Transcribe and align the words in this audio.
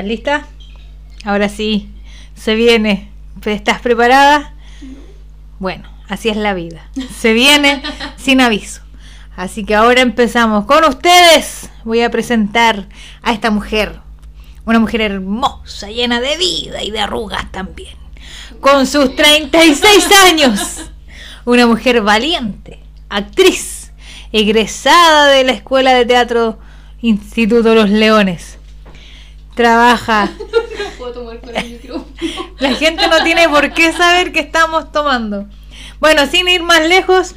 ¿Estás 0.00 0.08
lista? 0.08 0.46
Ahora 1.24 1.50
sí, 1.50 1.90
se 2.34 2.54
viene. 2.54 3.10
¿Estás 3.44 3.82
preparada? 3.82 4.54
Bueno, 5.58 5.90
así 6.08 6.30
es 6.30 6.38
la 6.38 6.54
vida. 6.54 6.88
Se 7.14 7.34
viene 7.34 7.82
sin 8.16 8.40
aviso. 8.40 8.80
Así 9.36 9.62
que 9.62 9.74
ahora 9.74 10.00
empezamos 10.00 10.64
con 10.64 10.84
ustedes. 10.84 11.68
Voy 11.84 12.00
a 12.00 12.10
presentar 12.10 12.88
a 13.20 13.32
esta 13.34 13.50
mujer. 13.50 14.00
Una 14.64 14.78
mujer 14.78 15.02
hermosa, 15.02 15.90
llena 15.90 16.18
de 16.22 16.38
vida 16.38 16.82
y 16.82 16.90
de 16.92 17.00
arrugas 17.00 17.52
también. 17.52 17.94
Con 18.62 18.86
sus 18.86 19.14
36 19.14 20.08
años. 20.24 20.80
Una 21.44 21.66
mujer 21.66 22.00
valiente, 22.00 22.80
actriz, 23.10 23.92
egresada 24.32 25.26
de 25.26 25.44
la 25.44 25.52
Escuela 25.52 25.92
de 25.92 26.06
Teatro 26.06 26.58
Instituto 27.02 27.74
Los 27.74 27.90
Leones. 27.90 28.59
Trabaja. 29.64 30.30
No 30.40 31.06
puedo 31.06 31.12
tomar 31.12 31.40
con 31.40 31.54
el 31.56 31.70
micrófono. 31.72 32.06
La 32.58 32.74
gente 32.74 33.06
no 33.08 33.22
tiene 33.24 33.46
por 33.48 33.72
qué 33.74 33.92
saber 33.92 34.32
que 34.32 34.40
estamos 34.40 34.90
tomando. 34.92 35.46
Bueno, 35.98 36.26
sin 36.26 36.48
ir 36.48 36.62
más 36.62 36.80
lejos, 36.86 37.34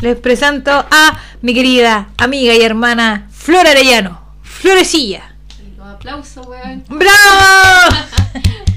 les 0.00 0.16
presento 0.16 0.70
a 0.72 1.20
mi 1.42 1.54
querida 1.54 2.08
amiga 2.18 2.54
y 2.54 2.62
hermana 2.62 3.28
Flor 3.32 3.66
Arellano. 3.66 4.20
Florecilla. 4.42 5.34
Los 5.76 5.86
aplausos, 5.88 6.46
weón. 6.46 6.84
¡Bravo! 6.88 7.96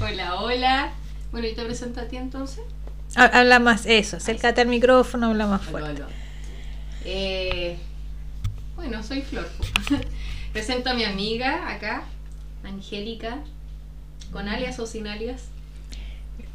Hola, 0.00 0.34
hola. 0.36 0.90
Bueno, 1.32 1.46
¿y 1.46 1.54
te 1.54 1.62
presento 1.64 2.00
a 2.00 2.04
ti 2.04 2.16
entonces? 2.16 2.60
Ha- 3.16 3.24
Habla 3.40 3.58
más 3.60 3.86
eso, 3.86 4.16
acércate 4.16 4.60
al 4.60 4.68
micrófono, 4.68 5.28
habla 5.28 5.46
más 5.46 5.62
fuerte. 5.62 6.02
Eh, 7.04 7.76
bueno, 8.76 9.02
soy 9.04 9.22
Flor. 9.22 9.48
Presento 10.52 10.90
a 10.90 10.94
mi 10.94 11.04
amiga 11.04 11.68
acá, 11.70 12.02
Angélica, 12.64 13.38
con 14.32 14.48
alias 14.48 14.78
o 14.78 14.86
sin 14.86 15.06
alias. 15.06 15.42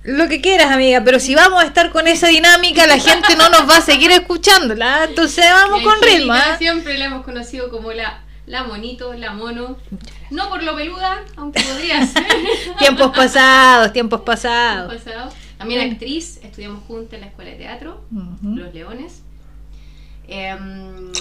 Lo 0.04 0.28
que 0.28 0.40
quieras, 0.40 0.72
amiga, 0.72 1.02
pero 1.04 1.20
si 1.20 1.34
vamos 1.34 1.64
a 1.64 1.66
estar 1.66 1.92
con 1.92 2.08
esa 2.08 2.28
dinámica, 2.28 2.86
la 2.86 3.00
gente 3.00 3.36
no 3.36 3.50
nos 3.50 3.68
va 3.68 3.78
a 3.78 3.82
seguir 3.82 4.12
escuchándola. 4.12 5.04
Entonces 5.10 5.46
vamos 5.50 5.82
con 5.82 6.00
ritmo. 6.02 6.34
¿ah? 6.34 6.58
Siempre 6.60 6.98
la 7.00 7.06
hemos 7.06 7.26
conocido 7.26 7.72
como 7.72 7.92
la, 7.92 8.22
la 8.46 8.64
monito, 8.64 9.14
la 9.16 9.34
mono. 9.34 9.78
No 10.30 10.50
por 10.50 10.62
lo 10.62 10.76
peluda, 10.76 11.24
aunque 11.38 11.62
podría 11.64 12.06
ser. 12.06 12.24
Tiempos 12.78 13.16
pasados, 13.16 13.94
tiempos 13.94 14.22
pasados. 14.22 14.94
pasado. 14.94 15.32
También 15.58 15.92
actriz, 15.92 16.40
estudiamos 16.44 16.84
juntas 16.84 17.14
en 17.14 17.22
la 17.22 17.28
escuela 17.28 17.52
de 17.52 17.58
teatro. 17.58 18.04
Los 18.44 18.74
Leones. 18.74 19.24
Em, 20.28 21.12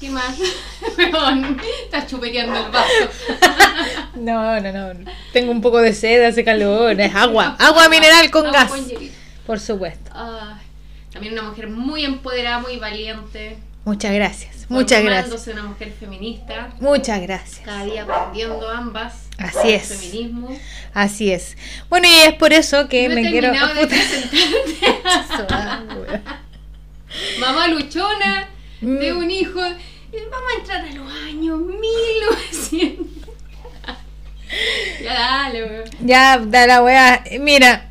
¿Qué 0.00 0.10
más? 0.10 0.36
Perdón, 0.96 1.60
estás 1.84 2.06
chupeteando 2.06 2.66
el 2.66 2.70
vaso. 2.70 2.88
No, 4.16 4.60
no, 4.60 4.72
no. 4.72 5.10
Tengo 5.32 5.50
un 5.50 5.60
poco 5.60 5.80
de 5.80 5.92
sed, 5.92 6.24
hace 6.24 6.44
calor. 6.44 6.98
Es 7.00 7.14
agua. 7.14 7.56
Agua 7.58 7.88
mineral 7.88 8.30
con 8.30 8.46
Agua 8.46 8.60
gas. 8.60 8.72
Por 9.46 9.58
supuesto. 9.58 10.10
Ay, 10.14 10.64
también 11.12 11.32
una 11.32 11.42
mujer 11.42 11.68
muy 11.68 12.04
empoderada, 12.04 12.60
muy 12.60 12.76
valiente. 12.78 13.58
Muchas 13.84 14.14
gracias. 14.14 14.66
Muchas 14.68 15.02
gracias. 15.02 15.46
una 15.48 15.64
mujer 15.64 15.92
feminista. 15.98 16.70
Muchas 16.80 17.20
gracias. 17.20 17.60
Cada 17.64 17.84
día 17.84 18.04
aprendiendo 18.04 18.68
ambas. 18.68 19.28
Así 19.36 19.68
el 19.68 19.74
es. 19.74 19.88
Feminismo. 19.88 20.58
Así 20.94 21.32
es. 21.32 21.56
Bueno, 21.90 22.08
y 22.08 22.14
es 22.28 22.34
por 22.34 22.52
eso 22.52 22.88
que 22.88 23.08
No 23.08 23.14
he 23.14 23.22
me 23.22 23.30
quiero. 23.30 23.50
terminado 23.50 23.86
de 23.86 23.96
ah. 25.50 25.82
Mamá 27.40 27.68
luchona 27.68 28.48
de 28.84 29.12
Mm. 29.12 29.18
un 29.18 29.30
hijo. 29.30 29.60
Vamos 29.60 30.50
a 30.54 30.60
entrar 30.60 30.84
a 30.84 30.92
los 30.92 31.12
años 31.28 31.58
1900. 31.60 33.06
ya 35.02 35.12
dale, 35.14 35.64
weón. 35.64 35.84
Ya, 36.00 36.38
da 36.38 36.66
la 36.66 36.82
weá. 36.82 37.24
Mira, 37.40 37.90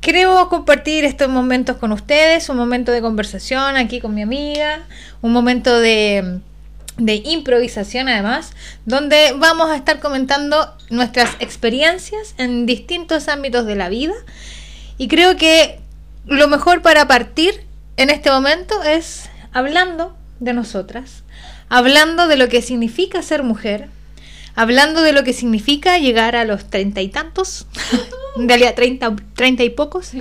creo 0.00 0.48
compartir 0.48 1.04
estos 1.04 1.28
momentos 1.28 1.76
con 1.76 1.92
ustedes, 1.92 2.48
un 2.48 2.56
momento 2.56 2.92
de 2.92 3.00
conversación 3.00 3.76
aquí 3.76 4.00
con 4.00 4.14
mi 4.14 4.22
amiga, 4.22 4.82
un 5.22 5.32
momento 5.32 5.78
de, 5.80 6.40
de 6.98 7.14
improvisación 7.24 8.08
además, 8.08 8.52
donde 8.84 9.32
vamos 9.38 9.70
a 9.70 9.76
estar 9.76 10.00
comentando 10.00 10.76
nuestras 10.90 11.30
experiencias 11.40 12.34
en 12.38 12.66
distintos 12.66 13.28
ámbitos 13.28 13.64
de 13.64 13.76
la 13.76 13.88
vida. 13.88 14.14
Y 14.98 15.08
creo 15.08 15.36
que 15.36 15.80
lo 16.26 16.48
mejor 16.48 16.82
para 16.82 17.06
partir 17.08 17.64
en 17.96 18.10
este 18.10 18.30
momento 18.30 18.82
es 18.82 19.28
hablando 19.52 20.16
de 20.40 20.52
nosotras, 20.52 21.22
hablando 21.68 22.28
de 22.28 22.36
lo 22.36 22.48
que 22.48 22.62
significa 22.62 23.22
ser 23.22 23.42
mujer, 23.42 23.88
hablando 24.54 25.02
de 25.02 25.12
lo 25.12 25.24
que 25.24 25.32
significa 25.32 25.98
llegar 25.98 26.36
a 26.36 26.44
los 26.44 26.68
treinta 26.68 27.00
y 27.00 27.08
tantos, 27.08 27.66
en 28.36 28.48
realidad 28.48 28.74
treinta, 28.74 29.14
treinta 29.34 29.62
y 29.64 29.70
pocos, 29.70 30.12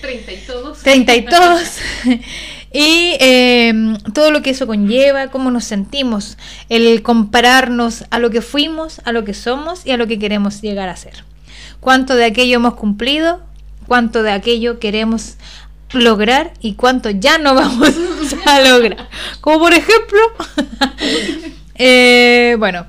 Treinta 0.00 0.32
y 0.32 0.36
todos. 0.46 0.78
treinta 0.80 1.16
y 1.16 1.24
todos, 1.24 1.78
y 2.72 3.16
eh, 3.20 3.72
todo 4.12 4.30
lo 4.30 4.42
que 4.42 4.50
eso 4.50 4.66
conlleva, 4.66 5.28
cómo 5.28 5.50
nos 5.50 5.64
sentimos, 5.64 6.36
el 6.68 7.02
compararnos 7.02 8.04
a 8.10 8.18
lo 8.18 8.30
que 8.30 8.42
fuimos, 8.42 9.00
a 9.04 9.12
lo 9.12 9.24
que 9.24 9.32
somos 9.32 9.86
y 9.86 9.92
a 9.92 9.96
lo 9.96 10.06
que 10.06 10.18
queremos 10.18 10.60
llegar 10.60 10.90
a 10.90 10.96
ser. 10.96 11.24
Cuánto 11.80 12.16
de 12.16 12.26
aquello 12.26 12.56
hemos 12.56 12.74
cumplido, 12.74 13.40
cuánto 13.86 14.22
de 14.22 14.32
aquello 14.32 14.78
queremos 14.78 15.36
lograr 15.94 16.52
y 16.60 16.74
cuánto 16.74 17.10
ya 17.10 17.38
no 17.38 17.54
vamos 17.54 17.88
a 18.46 18.60
lograr. 18.60 19.08
Como 19.40 19.58
por 19.60 19.72
ejemplo, 19.72 20.18
eh, 21.76 22.56
bueno, 22.58 22.86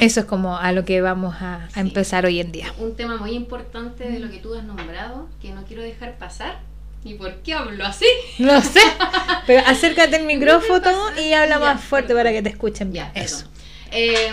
eso 0.00 0.20
es 0.20 0.26
como 0.26 0.56
a 0.56 0.72
lo 0.72 0.84
que 0.84 1.00
vamos 1.00 1.36
a, 1.40 1.68
a 1.74 1.80
empezar 1.80 2.24
hoy 2.26 2.40
en 2.40 2.52
día. 2.52 2.72
Un 2.78 2.96
tema 2.96 3.16
muy 3.16 3.32
importante 3.32 4.04
de 4.10 4.18
lo 4.18 4.30
que 4.30 4.38
tú 4.38 4.54
has 4.54 4.64
nombrado, 4.64 5.28
que 5.40 5.52
no 5.52 5.64
quiero 5.64 5.82
dejar 5.82 6.16
pasar. 6.18 6.60
¿Y 7.04 7.14
por 7.14 7.34
qué 7.42 7.54
hablo 7.54 7.84
así? 7.84 8.06
No 8.38 8.62
sé, 8.62 8.80
pero 9.46 9.66
acércate 9.66 10.16
al 10.16 10.24
micrófono 10.24 10.90
y 11.20 11.32
habla 11.32 11.56
Ya, 11.56 11.58
más 11.58 11.82
fuerte 11.82 12.08
perdón. 12.08 12.20
para 12.24 12.32
que 12.32 12.42
te 12.42 12.48
escuchen 12.50 12.92
bien. 12.92 13.06
Ya. 13.14 13.20
Eso. 13.20 13.46
Eh, 13.90 14.32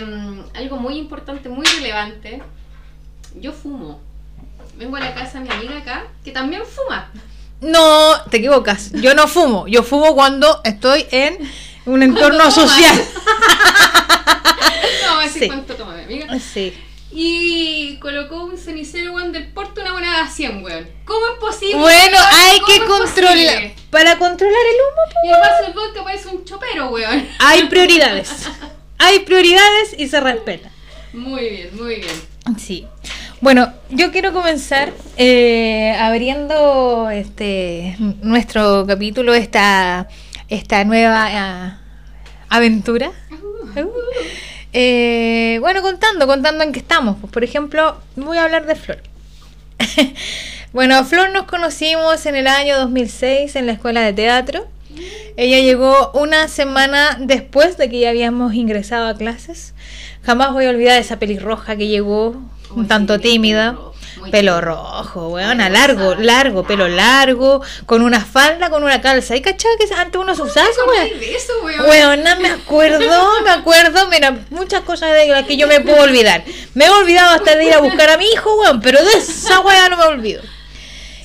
algo 0.54 0.76
muy 0.76 0.96
importante, 0.96 1.48
muy 1.48 1.66
relevante. 1.66 2.40
Yo 3.40 3.52
fumo. 3.52 4.00
Vengo 4.78 4.96
a 4.96 5.00
la 5.00 5.14
casa 5.14 5.38
de 5.40 5.44
mi 5.46 5.50
amiga 5.50 5.78
acá, 5.78 6.04
que 6.24 6.30
también 6.30 6.62
fuma. 6.64 7.10
No, 7.60 8.22
te 8.30 8.38
equivocas. 8.38 8.90
Yo 8.92 9.14
no 9.14 9.28
fumo. 9.28 9.66
Yo 9.68 9.82
fumo 9.82 10.14
cuando 10.14 10.60
estoy 10.64 11.06
en 11.10 11.38
un 11.86 12.02
entorno 12.02 12.50
social. 12.50 13.00
No, 15.06 15.20
decir 15.20 15.42
Sí. 15.42 15.48
cuánto 15.48 15.74
toma 15.74 15.94
mi 15.94 16.02
amiga. 16.04 16.38
Sí. 16.38 16.72
Y 17.12 17.98
colocó 17.98 18.44
un 18.44 18.56
cenicero, 18.56 19.12
weón, 19.12 19.32
del 19.32 19.48
porte 19.52 19.80
una 19.80 19.92
moneda 19.92 20.22
a 20.22 20.28
100, 20.30 20.62
weón. 20.62 20.88
¿Cómo 21.04 21.20
es 21.26 21.38
posible? 21.40 21.76
Bueno, 21.76 22.16
weón? 22.16 22.28
hay 22.32 22.60
¿Cómo 22.60 22.66
que 22.72 22.78
controlar. 22.86 23.32
posible? 23.34 23.74
Para 23.90 24.18
controlar 24.18 24.60
el 24.70 24.76
humo, 24.76 25.20
Y 25.24 25.28
el 25.28 25.40
vaso 25.40 25.62
del 25.64 25.72
vodka 25.74 26.04
parece 26.04 26.28
un 26.28 26.44
chopero, 26.44 26.88
weón. 26.88 27.28
hay 27.40 27.64
prioridades. 27.68 28.30
Hay 28.98 29.20
prioridades 29.20 29.94
y 29.98 30.08
se 30.08 30.20
respeta. 30.20 30.70
Muy 31.12 31.48
bien, 31.48 31.70
muy 31.76 31.96
bien. 31.96 32.56
Sí. 32.58 32.86
Bueno, 33.40 33.72
yo 33.88 34.12
quiero 34.12 34.34
comenzar 34.34 34.92
eh, 35.16 35.96
abriendo 35.98 37.08
este 37.08 37.96
nuestro 38.20 38.84
capítulo, 38.86 39.32
esta, 39.32 40.08
esta 40.50 40.84
nueva 40.84 41.26
ah, 41.30 41.80
aventura. 42.48 43.12
Uh. 43.30 43.88
Eh, 44.72 45.58
bueno, 45.58 45.82
contando, 45.82 46.28
contando 46.28 46.62
en 46.62 46.70
qué 46.70 46.78
estamos. 46.78 47.16
Pues, 47.20 47.32
por 47.32 47.42
ejemplo, 47.42 48.00
voy 48.14 48.38
a 48.38 48.44
hablar 48.44 48.66
de 48.66 48.76
Flor. 48.76 49.02
bueno, 50.72 50.94
a 50.94 51.02
Flor 51.02 51.32
nos 51.32 51.46
conocimos 51.46 52.24
en 52.24 52.36
el 52.36 52.46
año 52.46 52.78
2006 52.78 53.56
en 53.56 53.66
la 53.66 53.72
escuela 53.72 54.02
de 54.02 54.12
teatro. 54.12 54.68
Ella 55.36 55.58
llegó 55.58 56.12
una 56.14 56.46
semana 56.46 57.16
después 57.18 57.78
de 57.78 57.90
que 57.90 57.98
ya 57.98 58.10
habíamos 58.10 58.54
ingresado 58.54 59.08
a 59.08 59.16
clases. 59.16 59.74
Jamás 60.22 60.52
voy 60.52 60.66
a 60.66 60.70
olvidar 60.70 61.00
esa 61.00 61.18
pelirroja 61.18 61.74
que 61.74 61.88
llegó, 61.88 62.40
un 62.74 62.88
tanto 62.88 63.18
tímida. 63.18 63.76
pelo 64.30 64.60
rojo, 64.60 65.34
Pelo 65.34 65.68
largo, 65.70 66.14
largo, 66.14 66.62
pelo 66.64 66.88
largo, 66.88 67.62
con 67.86 68.02
una 68.02 68.20
falda, 68.20 68.68
con 68.70 68.84
una 68.84 69.00
calza. 69.00 69.34
¿Y 69.34 69.40
cachaba 69.40 69.74
que 69.78 69.92
antes 69.94 70.20
uno 70.20 70.34
se 70.34 70.42
usaba 70.42 70.68
eso, 70.68 70.80
¿Cómo 70.84 70.92
weón? 71.64 72.20
weón? 72.20 72.42
Me 72.42 72.48
acuerdo, 72.50 73.40
me 73.42 73.50
acuerdo, 73.50 74.08
mira, 74.08 74.38
muchas 74.50 74.82
cosas 74.82 75.12
de 75.14 75.28
las 75.28 75.46
que 75.46 75.56
yo 75.56 75.66
me 75.66 75.80
puedo 75.80 76.02
olvidar. 76.02 76.44
Me 76.74 76.86
he 76.86 76.90
olvidado 76.90 77.36
hasta 77.36 77.56
de 77.56 77.64
ir 77.64 77.72
a 77.72 77.80
buscar 77.80 78.10
a 78.10 78.18
mi 78.18 78.26
hijo, 78.26 78.54
weón, 78.60 78.80
pero 78.80 79.02
de 79.02 79.12
esa 79.12 79.60
weá 79.60 79.88
no 79.88 79.96
me 79.96 80.04
olvido. 80.04 80.42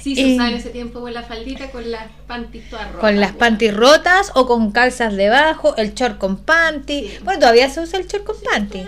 Sí, 0.01 0.15
se 0.15 0.33
usaba 0.33 0.50
en 0.50 0.57
ese 0.57 0.69
tiempo 0.69 1.01
con 1.01 1.12
la 1.12 1.24
faldita 1.24 1.71
con 1.71 1.89
las 1.89 2.03
panties 2.27 2.69
todas 2.69 2.86
rojas. 2.89 3.01
Con 3.01 3.19
las 3.19 3.31
weón. 3.31 3.39
panties 3.39 3.74
rotas 3.74 4.31
o 4.36 4.45
con 4.45 4.71
calzas 4.71 5.15
debajo, 5.15 5.75
el 5.77 5.95
short 5.95 6.19
con 6.19 6.38
panty. 6.38 7.12
Bueno, 7.24 7.39
todavía 7.39 7.69
se 7.71 7.81
usa 7.81 8.00
el 8.00 8.06
short 8.07 8.24
con 8.24 8.36
panty. 8.39 8.86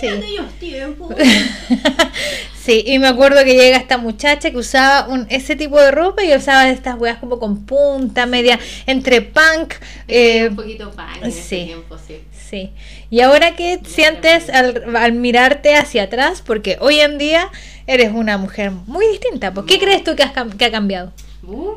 Sí. 0.00 0.06
en 0.06 0.18
aquellos 0.22 0.52
tiempos. 0.58 1.14
sí, 2.62 2.82
y 2.86 2.98
me 2.98 3.08
acuerdo 3.08 3.44
que 3.44 3.54
llega 3.54 3.76
esta 3.76 3.98
muchacha 3.98 4.50
que 4.50 4.56
usaba 4.56 5.08
un, 5.08 5.26
ese 5.30 5.56
tipo 5.56 5.80
de 5.80 5.90
ropa 5.90 6.24
y 6.24 6.34
usaba 6.34 6.68
estas 6.68 6.98
weas 6.98 7.18
como 7.18 7.38
con 7.38 7.64
punta, 7.64 8.26
media, 8.26 8.58
entre 8.86 9.22
punk. 9.22 9.74
Eh, 10.08 10.38
eh, 10.38 10.48
un 10.48 10.56
poquito 10.56 10.92
en 11.22 11.28
ese 11.28 11.42
sí. 11.42 11.64
tiempo, 11.66 11.96
sí. 11.98 12.20
Sí. 12.32 12.72
¿Y 13.10 13.20
ahora 13.20 13.56
qué 13.56 13.80
sientes 13.86 14.50
al, 14.50 14.96
al 14.96 15.12
mirarte 15.12 15.76
hacia 15.76 16.04
atrás? 16.04 16.42
Porque 16.44 16.76
hoy 16.80 17.00
en 17.00 17.18
día 17.18 17.50
eres 17.86 18.12
una 18.12 18.38
mujer 18.38 18.70
muy 18.70 19.06
distinta. 19.08 19.52
¿Por 19.52 19.66
qué 19.66 19.74
No. 19.74 19.80
crees 19.84 20.04
tú 20.04 20.14
que, 20.16 20.22
has 20.22 20.32
que 20.56 20.64
ha 20.64 20.70
cambiado? 20.70 21.12
Uh, 21.42 21.72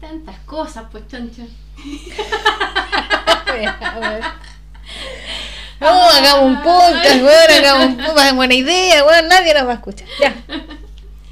tantas 0.00 0.38
cosas, 0.40 0.84
pues, 0.90 1.04
chancha. 5.78 5.94
No, 5.94 6.08
hagamos 6.10 6.44
un 6.44 6.62
podcast, 6.62 7.16
weón, 7.22 7.50
hagamos 7.64 7.86
un 7.86 7.96
podcast, 7.96 8.34
buena 8.34 8.54
idea, 8.54 9.04
weón, 9.04 9.28
nadie 9.28 9.54
nos 9.54 9.66
va 9.66 9.72
a 9.72 9.74
escuchar. 9.74 10.08
Ya. 10.20 10.34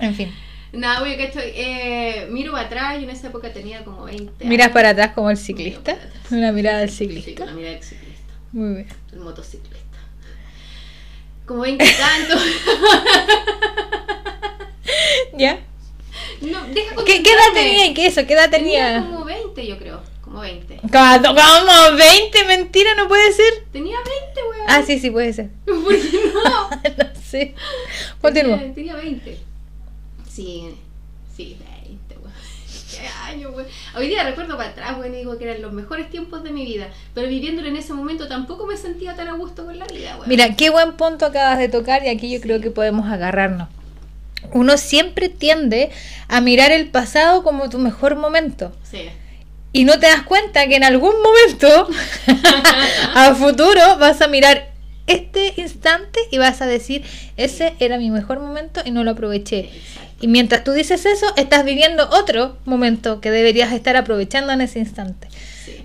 En 0.01 0.15
fin. 0.15 0.35
Nada, 0.73 1.05
que 1.05 1.25
estoy. 1.25 1.43
Eh, 1.55 2.27
miro 2.31 2.51
para 2.53 2.67
atrás 2.67 2.97
y 3.01 3.05
en 3.05 3.11
esa 3.11 3.29
época 3.29 3.53
tenía 3.53 3.85
como 3.85 4.05
20 4.05 4.45
Miras 4.45 4.65
años. 4.67 4.75
para 4.75 4.89
atrás 4.91 5.13
como 5.15 5.31
el 5.31 5.37
ciclista. 5.37 5.97
Una 6.31 6.51
mirada 6.53 6.81
del 6.81 6.91
Sí, 6.91 7.07
ciclista. 7.07 7.35
con 7.37 7.47
la 7.47 7.53
mirada 7.53 7.75
del 7.75 7.85
ciclista. 7.85 8.33
Muy 8.53 8.75
bien. 8.75 8.89
El 9.13 9.19
motociclista. 9.21 9.79
Como 11.47 11.61
20 11.61 11.85
y 11.85 11.89
tantos. 11.93 12.43
¿Ya? 15.37 15.59
no, 16.41 16.65
deja 16.69 16.95
¿Qué, 17.07 17.23
qué 17.23 17.31
edad 17.33 17.53
tenía 17.55 17.95
qué 17.95 18.07
eso? 18.07 18.27
¿Qué 18.27 18.35
edad 18.35 18.51
Tenía 18.51 18.87
tenía? 18.95 19.01
como 19.11 19.25
20, 19.25 19.67
yo 19.67 19.79
creo. 19.79 20.03
Como 20.35 20.43
20. 20.43 20.81
¿Cómo, 20.91 21.23
cómo? 21.23 21.97
¿20? 21.97 22.47
Mentira, 22.49 22.91
no 22.97 23.07
puede 23.07 23.33
ser. 23.33 23.53
Tenía 23.71 23.97
20, 23.99 24.41
weón. 24.51 24.67
Ah, 24.67 24.83
sí, 24.85 24.99
sí 24.99 25.09
puede 25.09 25.33
ser. 25.33 25.51
¿Por 25.65 25.95
qué 25.95 26.21
no? 26.35 26.71
no 27.05 27.21
sé. 27.23 27.55
Continúa. 28.21 28.59
Tenía, 28.59 28.75
tenía 28.75 28.97
20. 28.97 29.39
Sí, 30.29 30.75
sí, 31.37 31.57
20, 31.85 32.17
weón. 32.17 32.33
Qué 32.91 33.07
año, 33.07 33.51
weón. 33.51 33.69
Hoy 33.97 34.09
día 34.09 34.25
recuerdo 34.25 34.57
para 34.57 34.71
atrás, 34.71 34.99
weón, 34.99 35.15
y 35.15 35.19
digo 35.19 35.39
que 35.39 35.45
eran 35.45 35.63
los 35.63 35.73
mejores 35.73 36.11
tiempos 36.11 36.43
de 36.43 36.51
mi 36.51 36.65
vida. 36.65 36.89
Pero 37.15 37.29
viviéndolo 37.29 37.69
en 37.69 37.77
ese 37.77 37.93
momento 37.93 38.27
tampoco 38.27 38.67
me 38.67 38.77
sentía 38.77 39.15
tan 39.15 39.29
a 39.29 39.35
gusto 39.35 39.65
con 39.65 39.79
la 39.79 39.87
vida, 39.87 40.17
weón. 40.17 40.29
Mira, 40.29 40.57
qué 40.57 40.69
buen 40.69 40.95
punto 40.95 41.27
acabas 41.27 41.61
de 41.61 41.69
tocar 41.69 42.05
y 42.05 42.09
aquí 42.09 42.29
yo 42.29 42.41
creo 42.41 42.61
que 42.61 42.73
podemos 42.73 43.07
agarrarnos. 43.07 43.69
Uno 44.53 44.79
siempre 44.79 45.29
tiende 45.29 45.91
a 46.27 46.41
mirar 46.41 46.73
el 46.73 46.91
pasado 46.91 47.45
como 47.45 47.69
tu 47.69 47.79
mejor 47.79 48.17
momento. 48.17 48.73
Sí. 48.83 49.11
Y 49.75 49.85
no 49.85 49.99
te 49.99 50.07
das 50.07 50.23
cuenta 50.23 50.69
que 50.69 50.77
en 50.77 50.85
algún 50.85 51.15
momento, 51.21 51.89
a 53.15 53.35
futuro, 53.35 53.99
vas 53.99 54.23
a 54.23 54.29
mirar 54.29 54.73
este 55.09 55.53
instante 55.57 56.21
y 56.31 56.39
vas 56.39 56.63
a 56.63 56.67
decir, 56.67 57.03
ese 57.37 57.75
era 57.81 57.99
mi 57.99 58.09
mejor 58.13 58.39
momento 58.39 58.83
y 58.85 58.93
no 58.93 59.03
lo 59.03 59.11
aproveché. 59.11 59.69
Y 60.21 60.29
mientras 60.29 60.63
tú 60.63 60.71
dices 60.71 61.05
eso, 61.05 61.27
estás 61.37 61.65
viviendo 61.65 62.09
otro 62.11 62.57
momento 62.65 63.21
que 63.21 63.33
deberías 63.33 63.73
estar 63.73 63.97
aprovechando 63.97 64.53
en 64.53 64.61
ese 64.61 64.79
instante. 64.79 65.27
Sí. 65.65 65.85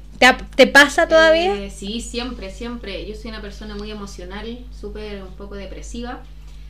¿Te, 0.56 0.68
pasa 0.68 1.08
todavía? 1.08 1.56
Eh, 1.56 1.72
sí, 1.72 2.00
siempre, 2.00 2.52
siempre. 2.52 3.08
Yo 3.08 3.16
soy 3.16 3.32
una 3.32 3.42
persona 3.42 3.74
muy 3.74 3.90
emocional, 3.90 4.60
súper 4.80 5.24
un 5.24 5.34
poco 5.34 5.56
depresiva. 5.56 6.22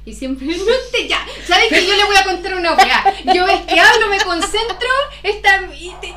Y 0.05 0.13
siempre, 0.13 0.47
no 0.57 0.73
te 0.91 1.07
ya. 1.07 1.19
¿Sabes 1.45 1.67
que 1.67 1.85
yo 1.85 1.95
le 1.95 2.05
voy 2.05 2.15
a 2.15 2.23
contar 2.23 2.55
una 2.55 2.73
weá? 2.75 3.03
Yo 3.35 3.45
es 3.45 3.61
que 3.61 3.79
hablo, 3.79 4.07
me 4.07 4.19
concentro, 4.21 4.89
está, 5.21 5.69
y 5.77 5.91
te, 6.01 6.15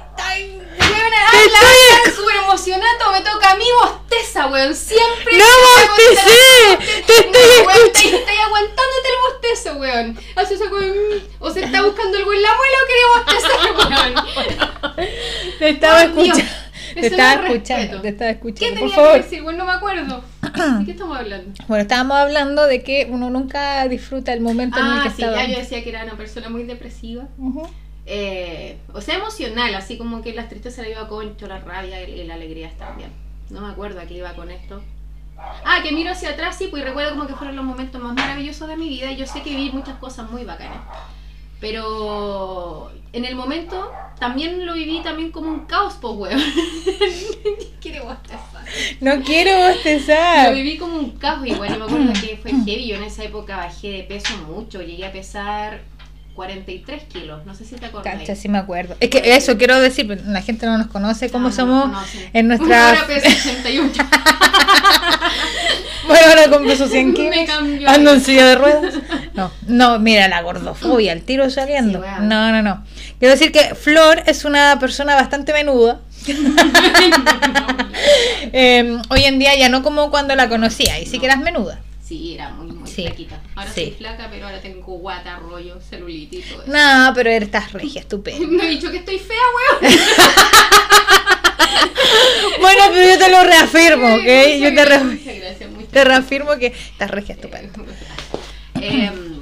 weón, 1.02 1.12
habla, 1.28 2.14
súper 2.16 2.36
emocionado, 2.36 3.12
me 3.12 3.20
toca 3.20 3.50
a 3.52 3.56
mí 3.56 3.64
bosteza, 3.82 4.46
weón. 4.46 4.74
Siempre. 4.74 5.38
¡No 5.38 5.44
bostecé! 5.44 7.02
¡Te 7.06 7.14
estoy 7.14 7.50
escuchando! 7.50 8.16
estáis 8.18 8.40
aguantándote 8.46 9.08
el 9.08 9.32
bostezo, 9.32 9.74
weón. 9.78 10.18
Hace 10.36 10.54
esa 10.54 10.64
weón. 10.66 10.94
O 11.40 11.50
se 11.50 11.64
está 11.64 11.82
buscando 11.82 12.18
algo 12.18 12.32
en 12.32 12.42
la 12.42 12.50
muela 12.54 12.76
o 12.82 12.86
quiere 12.86 13.02
bostezar, 13.14 14.16
weón. 14.96 15.08
Te 15.58 15.68
estaba 15.70 16.02
escuchando. 16.04 16.42
Te 16.94 17.00
eso 17.06 17.08
estaba 17.16 17.46
escuchando, 17.46 18.00
te 18.02 18.08
estaba 18.08 18.30
¿Qué 18.32 18.36
escuchando. 18.36 18.74
tenía 18.74 18.80
Por 18.80 18.88
que 18.90 18.94
favor. 18.96 19.22
decir? 19.22 19.42
Bueno, 19.42 19.58
no 19.60 19.64
me 19.64 19.72
acuerdo. 19.72 20.24
¿De 20.80 20.84
qué 20.84 20.90
estamos 20.90 21.16
hablando? 21.18 21.52
Bueno, 21.66 21.82
estábamos 21.82 22.16
hablando 22.18 22.66
de 22.66 22.82
que 22.82 23.06
uno 23.10 23.30
nunca 23.30 23.88
disfruta 23.88 24.34
el 24.34 24.42
momento 24.42 24.78
en 24.78 24.84
el 24.86 25.02
que 25.02 25.08
Ah, 25.08 25.12
sí, 25.16 25.22
está. 25.22 25.36
ya 25.36 25.46
yo 25.48 25.58
decía 25.58 25.82
que 25.82 25.88
era 25.88 26.04
una 26.04 26.18
persona 26.18 26.50
muy 26.50 26.64
depresiva. 26.64 27.24
Eh, 28.06 28.78
o 28.92 29.00
sea, 29.00 29.16
emocional, 29.16 29.74
así 29.74 29.96
como 29.96 30.22
que 30.22 30.34
las 30.34 30.48
tristezas 30.48 30.84
la 30.84 30.90
iba 30.90 31.08
concho, 31.08 31.46
la 31.46 31.60
rabia 31.60 32.02
y, 32.08 32.24
la 32.24 32.34
alegría 32.34 32.70
también. 32.78 33.10
No 33.50 33.60
me 33.60 33.68
acuerdo 33.68 34.00
a 34.00 34.04
qué 34.04 34.14
iba 34.14 34.34
con 34.34 34.50
esto. 34.50 34.82
Ah, 35.64 35.80
que 35.82 35.92
miro 35.92 36.10
hacia 36.10 36.30
atrás, 36.30 36.56
sí, 36.56 36.68
pues 36.70 36.84
recuerdo 36.84 37.10
como 37.10 37.26
que 37.26 37.34
fueron 37.34 37.56
los 37.56 37.64
momentos 37.64 38.00
más 38.00 38.14
maravillosos 38.14 38.68
de 38.68 38.76
mi 38.76 38.88
vida. 38.88 39.10
Y 39.12 39.16
yo 39.16 39.26
sé 39.26 39.42
que 39.42 39.50
viví 39.50 39.70
muchas 39.70 39.98
cosas 39.98 40.30
muy 40.30 40.44
bacanas. 40.44 40.80
Pero 41.60 42.90
en 43.12 43.24
el 43.24 43.36
momento 43.36 43.92
también 44.18 44.66
lo 44.66 44.74
viví 44.74 45.00
también 45.02 45.30
como 45.30 45.48
un 45.48 45.66
caos, 45.66 45.94
pues, 46.00 46.14
weón. 46.16 46.40
Bostezar. 48.04 48.64
No 49.00 49.22
quiero 49.22 49.52
Lo 49.52 49.68
bostezar. 49.68 50.54
viví 50.54 50.76
como 50.76 50.96
un 50.96 51.10
caos 51.12 51.46
igual, 51.46 51.70
yo 51.70 51.78
me 51.78 51.84
acuerdo 51.84 52.12
que 52.20 52.36
fue 52.36 52.50
heavy, 52.50 52.88
yo 52.88 52.96
en 52.96 53.04
esa 53.04 53.24
época 53.24 53.56
bajé 53.56 53.90
de 53.90 54.02
peso 54.04 54.36
mucho, 54.46 54.82
llegué 54.82 55.06
a 55.06 55.12
pesar 55.12 55.82
43 56.34 57.04
kilos, 57.04 57.44
no 57.44 57.54
sé 57.54 57.64
si 57.64 57.76
te 57.76 57.86
acuerdas. 57.86 58.18
Cacha, 58.18 58.34
sí 58.34 58.48
me 58.48 58.58
acuerdo. 58.58 58.96
Es 59.00 59.10
que 59.10 59.36
eso 59.36 59.58
quiero 59.58 59.78
decir, 59.78 60.06
pero 60.06 60.22
la 60.24 60.40
gente 60.42 60.66
no 60.66 60.78
nos 60.78 60.86
conoce 60.86 61.30
cómo 61.30 61.52
somos 61.52 61.90
no 61.90 62.02
en 62.32 62.48
nuestra. 62.48 63.04
Peso 63.06 63.28
88. 63.28 64.02
Bueno, 66.04 66.26
ahora 66.28 66.50
con 66.50 66.66
peso 66.66 66.88
100 66.88 67.14
kilos. 67.14 67.36
Me 67.36 67.46
cambió. 67.46 67.88
Ando 67.88 68.12
en 68.12 68.20
silla 68.20 68.46
de 68.48 68.56
ruedas. 68.56 68.94
No, 69.34 69.52
no, 69.68 70.00
mira 70.00 70.26
la 70.26 70.42
gordofobia, 70.42 71.12
el 71.12 71.22
tiro 71.22 71.48
saliendo. 71.48 72.02
Sí, 72.02 72.08
no, 72.22 72.50
no, 72.50 72.60
no. 72.60 72.84
Quiero 73.20 73.32
decir 73.32 73.52
que 73.52 73.76
Flor 73.76 74.22
es 74.26 74.44
una 74.44 74.78
persona 74.80 75.14
bastante 75.14 75.52
menuda. 75.52 76.00
Eh, 78.54 78.98
hoy 79.08 79.24
en 79.24 79.38
día 79.38 79.54
ya 79.56 79.68
no 79.68 79.82
como 79.82 80.10
cuando 80.10 80.34
la 80.34 80.48
conocía, 80.48 80.98
y 80.98 81.06
sí 81.06 81.18
que 81.18 81.26
eras 81.26 81.38
menuda. 81.38 81.80
Sí, 82.12 82.34
era 82.34 82.50
muy, 82.50 82.66
muy 82.72 82.86
Sí, 82.90 83.02
flaquita. 83.06 83.40
Ahora 83.54 83.70
sí. 83.72 83.84
soy 83.86 83.90
flaca, 83.92 84.28
pero 84.30 84.46
ahora 84.46 84.60
tengo 84.60 84.84
guata, 84.98 85.36
rollo, 85.38 85.80
celulitis 85.80 86.44
y 86.46 86.48
todo 86.50 86.62
eso. 86.64 86.72
No, 86.72 87.12
pero 87.14 87.30
estás 87.30 87.72
regia, 87.72 88.00
estupenda. 88.02 88.46
No 88.50 88.62
he 88.62 88.68
dicho 88.68 88.90
que 88.90 88.98
estoy 88.98 89.18
fea, 89.18 89.36
weón. 89.80 89.94
Bueno, 92.60 92.82
pero 92.90 93.08
yo 93.14 93.18
te 93.18 93.30
lo 93.30 93.42
reafirmo, 93.44 94.06
¿ok? 94.14 94.20
Muchas 94.20 94.60
Yo 94.60 94.68
te, 94.68 94.74
gracias, 94.74 95.02
re- 95.02 95.04
muchas 95.14 95.36
gracias, 95.40 95.70
muchas 95.70 95.88
te 95.90 96.04
reafirmo 96.04 96.56
que 96.58 96.66
estás 96.66 97.10
regia, 97.10 97.34
estupenda. 97.34 97.72
Em, 98.74 99.38